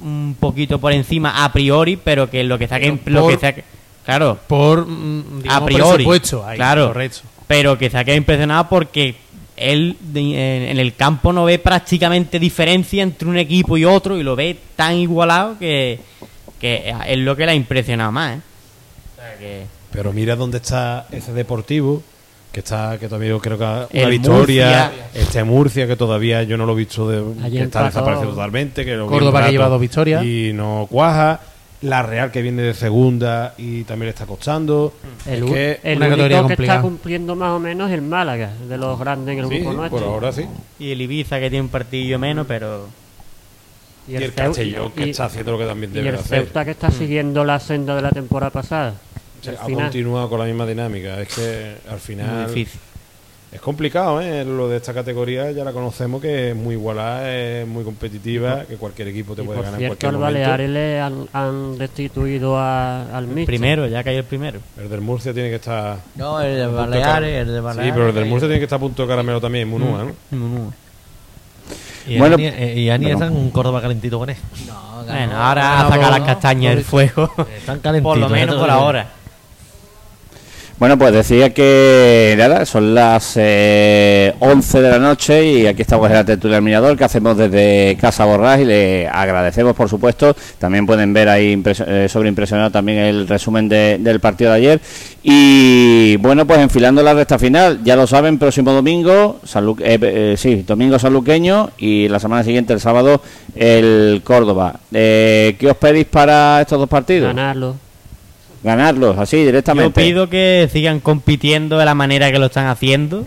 [0.00, 2.66] un poquito por encima a priori, pero que lo que
[3.04, 3.64] lo que por- que-
[4.04, 6.04] claro, Por, mm, digamos, a priori.
[6.44, 7.20] Ahí, claro, correcto.
[7.46, 9.14] pero que se ha quedado impresionado porque
[9.56, 14.22] él en, en el campo no ve prácticamente diferencia entre un equipo y otro y
[14.24, 16.00] lo ve tan igualado que,
[16.58, 18.38] que es lo que le ha impresionado más.
[18.38, 18.40] ¿eh?
[19.12, 22.02] O sea que- Pero mira dónde está ese deportivo,
[22.50, 24.92] que está, que todavía creo que ha- una El victoria, Murcia.
[25.14, 28.94] este Murcia, que todavía yo no lo he visto, de, que está desaparecido totalmente, que
[28.94, 30.24] lo Córdoba que lleva dos victorias.
[30.24, 31.40] Y no cuaja.
[31.82, 34.92] La Real que viene de segunda y también le está costando.
[35.26, 36.78] El, Es que- el una único categoría que complicada.
[36.78, 39.70] está cumpliendo más o menos es el Málaga, de los grandes en el sí, grupo
[39.70, 40.04] por nuestro.
[40.14, 40.44] ahora sí.
[40.78, 42.86] y el Ibiza que tiene un partido menos, pero
[44.06, 46.44] Y el, Castellón que y- está haciendo lo que también y debe el hacer.
[46.44, 48.94] Ceuta que está siguiendo la senda de la temporada pasada.
[49.42, 51.20] O sea, ha final- continuado con la misma dinámica.
[51.20, 52.80] Es que al muy final difícil.
[53.52, 54.44] es complicado, ¿eh?
[54.44, 58.76] Lo de esta categoría ya la conocemos que es muy igualada, es muy competitiva, que
[58.76, 60.40] cualquier equipo te puede por ganar en cierto, cualquier al momento.
[60.40, 63.46] Baleares le han, han destituido a- al míster.
[63.46, 64.60] Primero, ya cayó el primero.
[64.80, 65.98] El del Murcia tiene que estar.
[66.14, 67.90] No, el de Baleares, el de Baleares.
[67.90, 70.38] Sí, pero el del Murcia tiene que estar a punto de caramelo también, Munúa, ¿no?
[70.38, 70.72] Munúa.
[72.06, 73.18] Y Bueno, Ani, eh, y Ani bueno.
[73.18, 74.36] está en un Córdoba calentito con él.
[74.66, 77.30] Bueno, No, Ah, ahora ganó, a sacar las castañas del fuego.
[77.56, 78.02] Están calentitos.
[78.02, 79.06] Por lo menos por ahora.
[80.82, 86.08] Bueno, pues decía que nada, son las eh, 11 de la noche y aquí estamos
[86.08, 90.34] en la tertulia del Mirador que hacemos desde Casa Borrás y le agradecemos, por supuesto.
[90.58, 94.80] También pueden ver ahí eh, sobreimpresionado también el resumen de- del partido de ayer.
[95.22, 100.34] Y bueno, pues enfilando la recta final, ya lo saben, próximo domingo, Sanlu- eh, eh,
[100.36, 103.22] sí, domingo sanluqueño y la semana siguiente, el sábado,
[103.54, 104.80] el Córdoba.
[104.92, 107.28] Eh, ¿Qué os pedís para estos dos partidos?
[107.28, 107.76] Ganarlo.
[108.62, 110.00] Ganarlos, así, directamente.
[110.00, 113.24] Yo pido que sigan compitiendo de la manera que lo están haciendo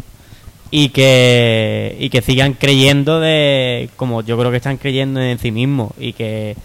[0.71, 5.51] y que y que sigan creyendo de como yo creo que están creyendo en sí
[5.51, 6.55] mismos y que,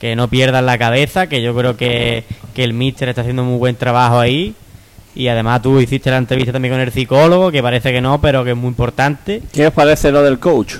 [0.00, 3.58] que no pierdan la cabeza, que yo creo que, que el míster está haciendo muy
[3.58, 4.54] buen trabajo ahí
[5.14, 8.42] y además tú hiciste la entrevista también con el psicólogo, que parece que no, pero
[8.42, 9.42] que es muy importante.
[9.52, 10.74] ¿Qué os parece lo del coach?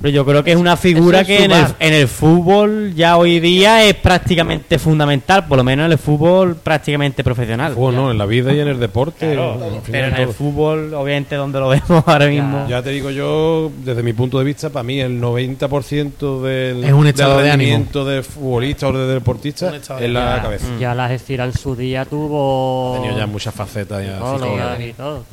[0.00, 3.38] Pero yo creo que es una figura es que en el, en fútbol ya hoy
[3.40, 7.74] día es prácticamente fundamental, por lo menos en el fútbol prácticamente profesional.
[7.74, 9.30] Bueno, en la vida y en el deporte.
[9.30, 10.32] final Pero en el todo.
[10.34, 12.66] fútbol, obviamente, donde lo vemos ahora mismo.
[12.68, 16.92] Ya te digo yo, desde mi punto de vista, para mí el 90% del, Es
[16.92, 17.68] un estado del de ánimo.
[17.70, 20.66] rendimiento de futbolista o de deportista de es la Ya- cabeza.
[20.80, 22.94] Ya la Gestira en su día tuvo.
[22.96, 25.24] Ha tenido ya muchas facetas ya todo.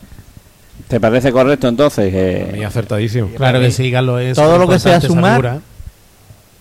[0.89, 2.11] ¿Te parece correcto entonces?
[2.13, 3.29] Eh, acertadísimo.
[3.37, 4.19] Claro que sí, Carlos.
[4.21, 5.59] Es Todo lo que sea sumar.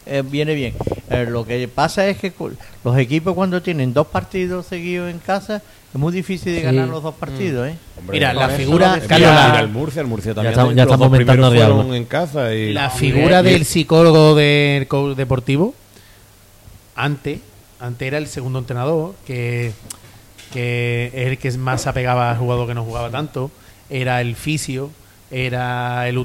[0.07, 0.75] Eh, viene bien.
[1.11, 2.33] Eh, lo que pasa es que
[2.85, 5.57] los equipos cuando tienen dos partidos seguidos en casa
[5.93, 6.65] es muy difícil de Sí.
[6.65, 7.77] ganar los dos partidos, ¿eh?
[7.99, 9.01] Hombre, Mira, la figura-.
[9.07, 10.55] Carlos, la- Mira, el Murcia, el Murcia también.
[10.55, 11.95] ya los estamos diablo.
[11.95, 15.75] en casa y La figura del psicólogo del coach deportivo,
[16.95, 17.41] antes,
[17.81, 19.73] antes era el segundo entrenador, que,
[20.53, 23.51] que es el que más se apegaba al jugador que no jugaba tanto,
[23.91, 24.91] era el fisio,
[25.31, 26.19] era el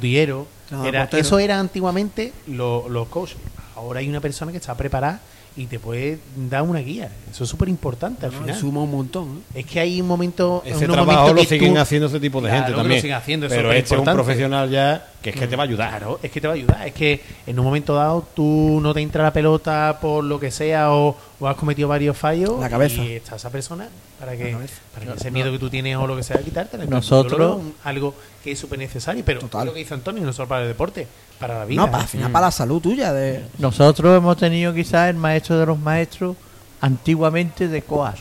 [0.86, 1.22] era, portero.
[1.22, 3.38] eso era antiguamente lo- los coaches.
[3.76, 5.20] Ahora hay una persona que está preparada
[5.56, 7.12] y te puede dar una guía.
[7.32, 8.56] Eso es súper importante al No, final.
[8.60, 9.44] suma un montón.
[9.54, 9.60] ¿eh?
[9.60, 10.62] Es que hay un momento.
[10.66, 13.02] ese unos trabajo momentos lo siguen tú- haciendo ese tipo de Claro gente también.
[13.02, 15.64] siguen haciendo, eso pero es este es un profesional ya que es que te va
[15.64, 15.90] a ayudar.
[15.90, 16.86] Claro, es que te va a ayudar.
[16.88, 20.52] Es que en un momento dado tú no te entra la pelota por lo que
[20.52, 22.60] sea o, o has cometido varios fallos.
[22.60, 23.02] La cabeza.
[23.04, 23.88] Y está esa persona
[24.20, 24.56] para que,
[24.94, 26.86] para que ese miedo que tú tienes o lo que sea, quitártelo.
[26.86, 28.14] Nosotros- algo
[28.44, 29.24] que es súper necesario.
[29.26, 29.66] Pero Total.
[29.66, 31.08] lo que dice Antonio, no solo para el deporte,
[31.40, 31.82] para la vida.
[31.82, 33.14] No, para, al final, para la salud tuya.
[33.14, 33.44] De...
[33.60, 36.36] Nosotros hemos tenido quizás el maestro de los maestros
[36.82, 38.20] antiguamente de Coas,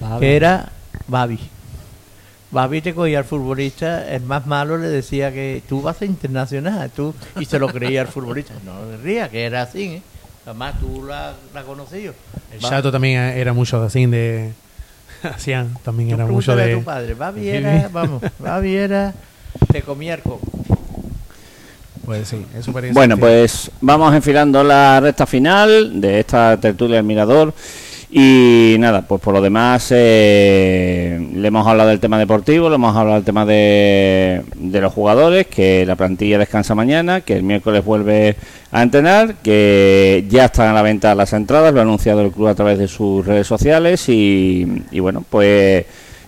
[0.00, 0.20] Babi.
[0.20, 0.70] que era
[1.08, 1.38] Babi.
[2.54, 6.88] Babi te cogía al futbolista, el más malo le decía que tú vas a internacional,
[6.94, 8.54] tú y se lo creía al futbolista.
[8.64, 10.02] No le ría, que era así, ¿eh?
[10.46, 11.34] Además tú la,
[11.66, 12.14] conocido.
[12.52, 14.52] El Va- Chato también era mucho así de.
[15.24, 16.76] Hacían también Tú era mucho de.
[16.76, 19.12] tu padre, Babi era, vamos, Babi era,
[19.72, 20.46] te comía el coco.
[22.04, 27.04] Pues sí, es súper Bueno, pues vamos enfilando la recta final de esta tertulia del
[27.04, 27.52] Mirador.
[28.16, 32.94] Y nada, pues por lo demás, eh, le hemos hablado del tema deportivo, le hemos
[32.94, 37.84] hablado del tema de, de los jugadores, que la plantilla descansa mañana, que el miércoles
[37.84, 38.36] vuelve
[38.70, 42.46] a entrenar, que ya están a la venta las entradas, lo ha anunciado el club
[42.46, 44.08] a través de sus redes sociales.
[44.08, 45.84] Y, y bueno, pues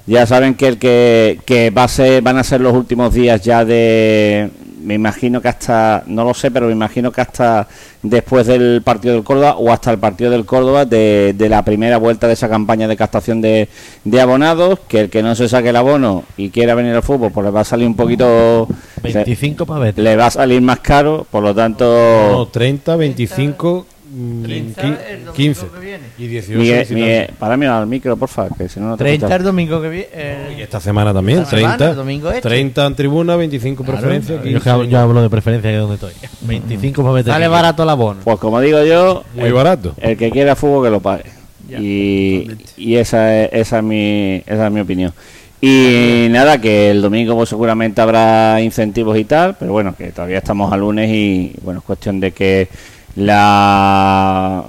[0.06, 3.40] ya saben que el que, que va a ser, van a ser los últimos días
[3.42, 4.50] ya de,
[4.86, 7.66] me imagino que hasta, no lo sé, pero me imagino que hasta
[8.02, 11.96] después del partido del Córdoba o hasta el partido del Córdoba de, de la primera
[11.96, 13.68] vuelta de esa campaña de captación de,
[14.04, 17.32] de abonados, que el que no se saque el abono y quiera venir al fútbol,
[17.32, 18.68] pues le va a salir un poquito,
[19.02, 19.98] 25 para ver.
[19.98, 21.84] le va a salir más caro, por lo tanto,
[22.30, 23.95] No, 30, 25, mm,
[24.42, 26.04] 30 qui- el domingo 15 que viene.
[26.18, 26.58] y 18.
[26.58, 26.86] Miguel.
[26.90, 29.44] Miguel, para mí al micro, porfa, que si no, no te 30 el escuchas.
[29.44, 30.08] domingo que viene.
[30.12, 31.90] eh, Y esta semana también, Esta semana, 30.
[31.90, 32.40] el domingo este.
[32.48, 34.36] 30 en tribuna, 25 preferencia.
[34.36, 34.60] Yo, 15.
[34.60, 36.12] que hablo- yo hablo de preferencia que donde estoy.
[36.42, 37.32] 25 para meter.
[37.32, 38.20] Sale barato el abono.
[38.24, 39.94] Pues como digo yo, Muy el- barato.
[39.98, 41.24] El que quiera fútbol que lo pague.
[41.68, 45.12] Ya, y y esa, es, esa, es mi, esa es mi opinión.
[45.60, 50.38] Y nada, que el domingo pues, seguramente habrá incentivos y tal, pero bueno, que todavía
[50.38, 52.68] estamos a lunes y bueno, es cuestión de que
[53.16, 54.62] la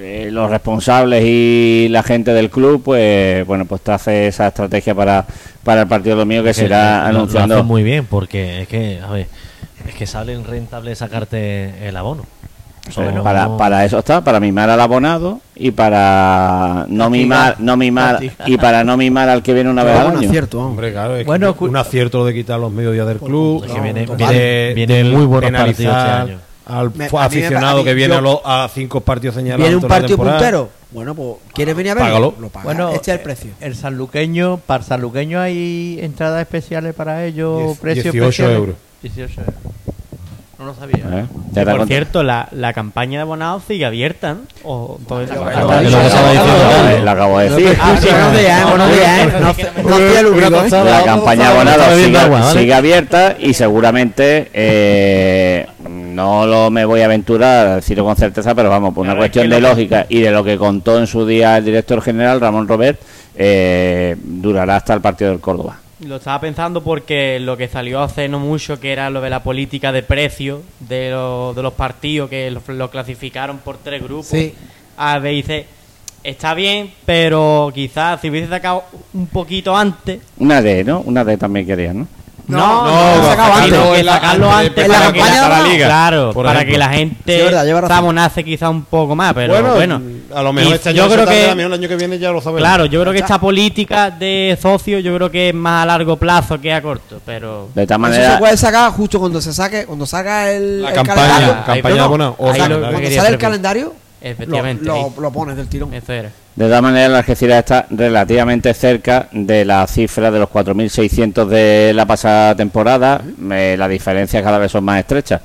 [0.00, 4.94] eh, los responsables y la gente del club pues bueno pues te hace esa estrategia
[4.94, 5.24] para,
[5.62, 9.00] para el partido del domingo que será lo- lo anunciando muy bien porque es que,
[9.00, 9.26] a ver,
[9.88, 12.24] es que salen rentable sacarte el abono.
[12.90, 18.18] Son- para, para eso está, para mimar al abonado y para no mimar, no mimar
[18.46, 20.28] y para no mimar al que viene una vez al un año.
[20.28, 20.70] acierto, vamos.
[20.72, 23.64] Hombre, claro, es Bueno, que cu- un acierto de quitar los mediodías del club.
[23.64, 26.38] Es que viene- de- viene- de- de muy buenos partidos este año.
[26.78, 29.00] Al Me- fu- a mí aficionado a mí- que viene yo- a, los- a cinco
[29.00, 29.62] partidos señalados.
[29.62, 30.68] Viene un la partido puntero.
[30.92, 32.08] Bueno, pues, ¿quieres venir a verlo?
[32.08, 32.34] Págalo.
[32.40, 32.64] Lo pagas.
[32.64, 33.50] Bueno, este es el eh, precio.
[33.60, 38.56] El sanluqueño, para el sanluqueño hay entradas especiales para ellos, Diez- precios 18 especiales.
[38.56, 38.76] euros.
[39.02, 39.54] 18 euros.
[40.58, 40.96] No lo sabía.
[41.20, 41.26] ¿Eh?
[41.52, 44.40] Ya por cierto, la, la campaña de abonado sigue abierta, ¿no?
[44.62, 45.38] O acabo de decir,
[47.02, 47.66] lo acabo de decir.
[47.68, 47.76] ¿eh?
[50.84, 57.06] La campaña abonada Está sigue, sigue abierta y seguramente eh, no lo me voy a
[57.06, 60.20] aventurar a decirlo con certeza, pero vamos, por una es cuestión que de lógica y
[60.20, 63.00] de lo que contó en su día el director general Ramón Robert,
[63.36, 65.78] eh, durará hasta el partido del Córdoba.
[66.06, 69.42] Lo estaba pensando porque lo que salió hace no mucho, que era lo de la
[69.42, 74.26] política de precio de, lo- de los partidos, que lo, lo clasificaron por tres grupos.
[74.28, 74.54] Sí.
[74.96, 75.66] A, B y C.
[76.22, 80.20] Está bien, pero quizás si hubiese sacado un poquito antes.
[80.38, 81.00] Una D, ¿no?
[81.00, 82.06] Una D también quería, ¿no?
[82.56, 83.92] No, no, no, sacarlo sino antes.
[83.92, 86.46] que En la- sacarlo antes para la que campaña para de la liga, Claro, por
[86.46, 86.72] para ejemplo.
[86.74, 87.96] que la gente Sí, verdad, lleva razón.
[87.96, 89.74] sabonace quizá un poco más, pero bueno.
[89.74, 90.00] bueno,
[90.34, 91.78] a lo mejor Y este año yo no se creo que- a lo mejor el
[91.80, 92.60] año que viene ya lo sabemos.
[92.60, 96.16] Claro, yo creo que esta política de socios, yo creo que es más a largo
[96.16, 99.86] plazo que a corto, pero De Eso manera, se puede sacar justo cuando se saque,
[99.86, 101.64] cuando salga el, La el campaña, calendario.
[101.66, 102.34] campaña No, no.
[102.38, 105.92] O sea, cuando sale el calendario, efectivamente, lo, lo, lo pones del tirón.
[105.94, 106.30] eso era.
[106.66, 111.92] De todas maneras, la Algeciras está relativamente cerca de la cifra de los 4.600 de
[111.94, 113.22] la pasada temporada.
[113.50, 115.40] Eh, las diferencias cada vez son más estrechas.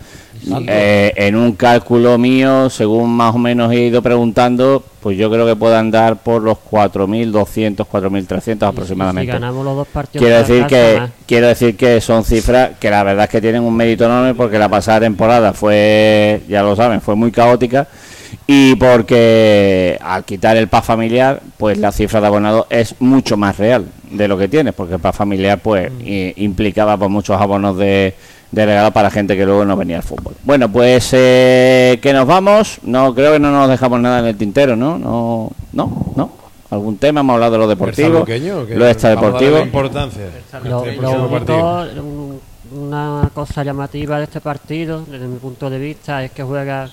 [0.67, 5.45] Eh, en un cálculo mío, según más o menos he ido preguntando, pues yo creo
[5.45, 9.31] que puede andar por los 4.200, 4.300 Si aproximadamente.
[9.31, 10.21] ganamos los dos partidos.
[10.21, 11.09] Quiero decir casa, que más.
[11.25, 14.59] quiero decir que son cifras que la verdad es que tienen un mérito enorme porque
[14.59, 17.87] la pasada temporada fue, ya lo saben, fue muy caótica
[18.47, 23.57] y porque al quitar el PAS familiar, pues la cifra de abonado es mucho más
[23.57, 27.77] real de lo que tienes, porque el PAS familiar pues i- implicaba pues muchos abonos
[27.77, 28.13] de,
[28.51, 30.33] de regalo para gente que luego no venía al fútbol.
[30.43, 34.37] Bueno, pues eh, que nos vamos, no creo que no nos dejamos nada en el
[34.37, 34.97] tintero, ¿no?
[34.97, 36.31] No, no, no.
[36.71, 38.25] Algún tema, hemos hablado de lo deportivo,
[38.75, 39.51] lo extradeportivo.
[39.51, 40.21] darle importancia.
[40.63, 42.39] Lo, Este lo único, un-
[42.75, 46.89] una cosa llamativa de este partido, desde mi punto de vista, es que juega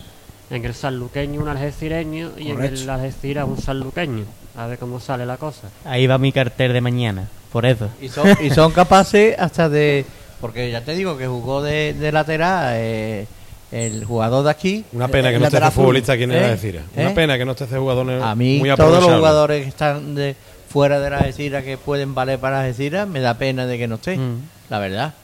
[0.52, 4.24] en el sanluqueño un algecireño y en el Algeciras un sanluqueño.
[4.56, 5.68] A ver cómo sale la cosa.
[5.84, 7.88] Ahí va mi cartel de mañana, por eso.
[8.02, 10.04] Y son, y son capaces hasta de.
[10.42, 13.26] Porque ya te digo que jugó de, de lateral eh,
[13.70, 14.84] el jugador de aquí.
[14.92, 16.38] Una pena que El no esté ese futbolista aquí en ¿Eh?
[16.38, 16.84] el Algeciras.
[16.94, 17.14] Una ¿Eh?
[17.14, 20.36] pena que no esté ese jugador A mí, muy todos los jugadores que están de
[20.68, 23.94] fuera de la Algeciras que pueden valer para Algeciras, me da pena de que no
[23.94, 24.34] estén.
[24.34, 24.42] Mm.
[24.68, 25.14] La verdad.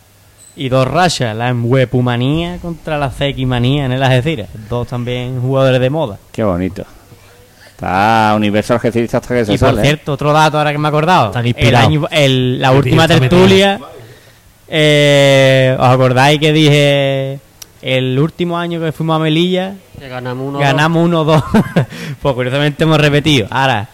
[0.59, 3.13] Y dos rachas, la Embuepumanía contra la
[3.47, 4.49] Manía en el Algeciras.
[4.69, 6.19] Dos también jugadores de moda.
[6.33, 6.85] Qué bonito.
[7.69, 9.81] Está Universo Algeciras hasta que se Y por sale.
[9.81, 9.85] ¿eh?
[9.85, 11.27] cierto, otro dato ahora que me he acordado.
[11.29, 13.79] Están El año- el- la última tertulia,
[14.67, 17.39] eh, ¿os acordáis que dije
[17.81, 19.75] el último año que fuimos a Melilla?
[19.97, 21.45] Que ganamos uno Ganamos 1-2.
[22.21, 23.47] pues curiosamente hemos repetido.
[23.51, 23.89] Ahora,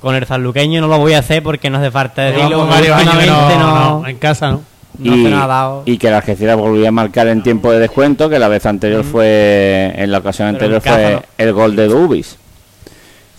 [0.00, 2.66] con el sanluqueño no lo voy a hacer porque no hace falta decirlo.
[2.66, 4.73] No, no, no, en casa, ¿no?
[4.98, 5.82] No y, se nos ha dado.
[5.86, 9.04] y que la Algeciras volvió a marcar en tiempo de descuento, que la vez anterior
[9.04, 11.22] fue, en la ocasión Pero anterior fue no.
[11.38, 12.36] el gol de Dubis.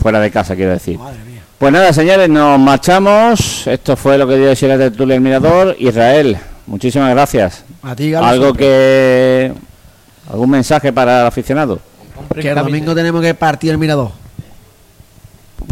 [0.01, 0.97] Fuera de casa, quiero decir.
[0.97, 1.41] Madre mía.
[1.57, 3.65] Pues nada, señores, nos marchamos.
[3.65, 5.75] Esto fue lo que dio de sí la tertulia El Mirador.
[5.79, 6.37] Israel,
[6.67, 7.63] muchísimas gracias.
[7.81, 8.65] A ti, Galo, Algo siempre.
[8.65, 9.53] que...
[10.31, 11.79] ¿Algún mensaje para el aficionado?
[12.39, 14.11] Que el domingo tenemos que partir el mirador.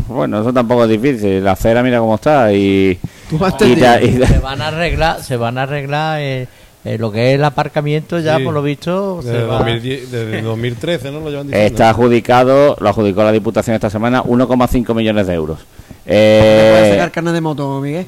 [0.08, 1.44] Bueno, eso tampoco es difícil.
[1.44, 2.98] La acera mira cómo está y...
[3.34, 6.48] Y ta- y ta- Se van a arreglar, se van a arreglar eh,
[6.86, 8.44] eh, lo que es el aparcamiento ya Sí.
[8.44, 9.22] por lo visto.
[9.22, 11.20] se Desde, va- 2010 desde 2013, ¿no?
[11.22, 11.68] Lo llevan diciendo.
[11.68, 15.60] Está adjudicado, lo adjudicó la Diputación esta semana, 1,5 millones de euros.
[16.06, 18.06] ¿Me Eh, puedes sacar carne de moto, Miguel?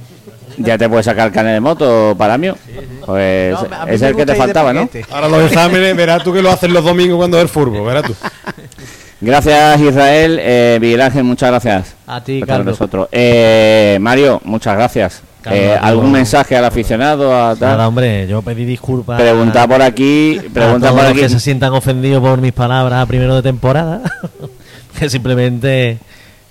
[0.58, 2.50] ya te puedes sacar el carnet de moto para mí.
[3.06, 4.90] Pues No, es el que te faltaba, ¿no?
[5.12, 8.04] Ahora los exámenes, verás tú que lo hacen los domingos cuando es el fútbol, verás
[8.04, 8.16] tú.
[9.22, 10.38] Gracias, Israel.
[10.42, 11.96] Eh, Miguel Ángel, muchas gracias.
[12.06, 12.68] A ti, Carlos.
[12.68, 13.08] nosotros.
[13.12, 15.22] Eh, Mario, muchas gracias.
[15.42, 17.34] Carlos, Eh, ¿Algún mensaje al aficionado?
[17.36, 17.70] A tal?
[17.72, 19.20] Nada, hombre, yo pedí disculpas.
[19.22, 20.38] Pregunta por aquí.
[20.40, 21.20] a Pregunta todos por los aquí.
[21.22, 24.02] que se sientan ofendidos por mis palabras a primero de temporada.
[25.00, 25.98] que simplemente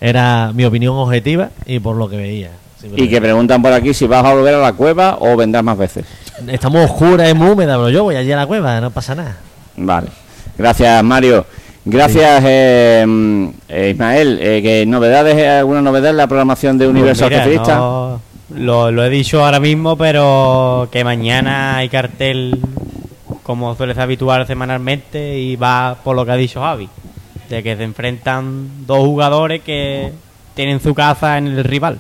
[0.01, 2.51] era mi opinión objetiva y por lo que veía.
[2.97, 5.79] Y que preguntan por aquí si vas a volver a la cueva o vendrás más
[5.79, 6.05] veces.
[6.49, 9.37] Estamos oscuras, es muy húmeda, pero yo voy allí a la cueva, no pasa nada.
[9.77, 10.09] Vale.
[10.59, 11.47] Gracias, Mario.
[11.87, 13.05] Gracias, eh,
[13.69, 14.39] eh, Ismael.
[14.41, 17.77] Eh, ¿qué novedades, eh, alguna novedad en la programación de Universo Pues mira, Algecirista?
[17.77, 18.21] no-
[18.57, 22.59] lo, lo he dicho ahora mismo, pero que mañana hay cartel,
[23.43, 26.89] como suele ser habitual semanalmente, y va por lo que ha dicho Javi,
[27.51, 30.13] de que se enfrentan dos jugadores que
[30.55, 31.99] tienen su casa en el rival.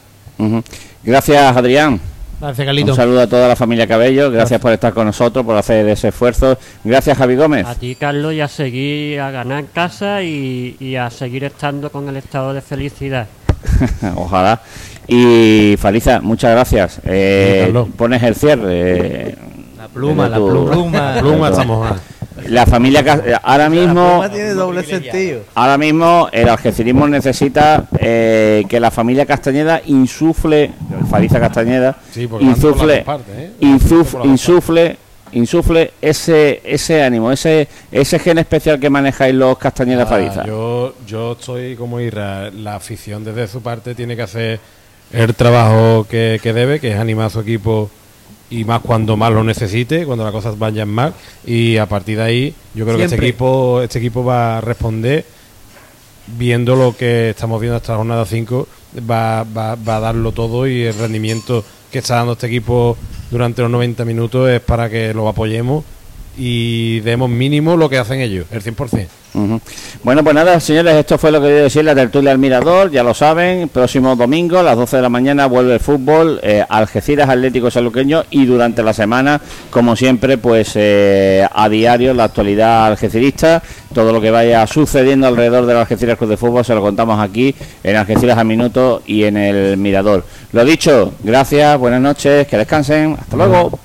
[1.03, 2.01] Gracias, Adrián.
[2.45, 4.31] Gracias, Un saludo a toda la familia Cabello.
[4.31, 6.59] Gracias por estar con nosotros, por hacer ese esfuerzo.
[6.85, 7.67] Gracias, Javi Gómez.
[7.67, 11.91] A ti, Carlos, y a seguir a ganar en casa y, y a seguir estando
[11.91, 13.27] con el estado de felicidad.
[14.17, 14.61] Ojalá.
[15.09, 17.01] Y Faliza, muchas gracias.
[17.05, 19.29] Eh, Sí, pones el cierre.
[19.31, 19.35] eh,
[19.79, 21.17] La pluma, la tu- pluma.
[21.21, 21.91] Pluma estamos.
[21.91, 21.97] ah.
[22.49, 25.43] La familia eh, ahora mismo broma tiene doble sentido.
[25.55, 30.73] ahora mismo el algecirismo necesita eh, que la familia Castañeda insufle
[31.11, 33.51] Fariza Castañeda Sí, insufle partes, ¿eh?
[33.61, 34.97] insuf- insufle
[35.33, 40.95] insufle ese ese ánimo ese ese gen especial que manejáis los Castañeda Ah, Fariza yo,
[41.07, 42.51] yo estoy como Irra.
[42.51, 44.61] La afición desde su parte tiene que hacer
[45.13, 47.91] el trabajo que, que debe, que es animar a su equipo
[48.55, 51.13] y más cuando más lo necesite, cuando las cosas vayan mal.
[51.45, 55.25] Y a partir de ahí, yo creo que este equipo, este equipo va a responder
[56.39, 58.69] viendo lo que estamos viendo hasta la jornada 5,
[59.11, 62.97] va, va, va a darlo todo y el rendimiento que está dando este equipo
[63.31, 65.85] durante los 90 minutos es para que lo apoyemos
[66.37, 69.07] y demos mínimo lo que hacen ellos, el 100%.
[69.35, 69.61] Ujú.
[70.05, 73.03] Bueno, pues nada, señores, esto fue lo que quería decir la tertulia al Mirador, ya
[73.03, 77.29] lo saben, próximo domingo a las 12 de la mañana vuelve el fútbol, eh, Algeciras
[77.29, 83.61] Atlético Saluqueño y durante la semana, como siempre, pues eh, a diario la actualidad algecirista,
[83.93, 87.55] todo lo que vaya sucediendo alrededor del Algeciras Club de Fútbol se lo contamos aquí
[87.83, 90.25] en Algeciras a Minuto y en el Mirador.
[90.53, 93.81] Lo dicho, gracias, buenas noches, que descansen, hasta luego.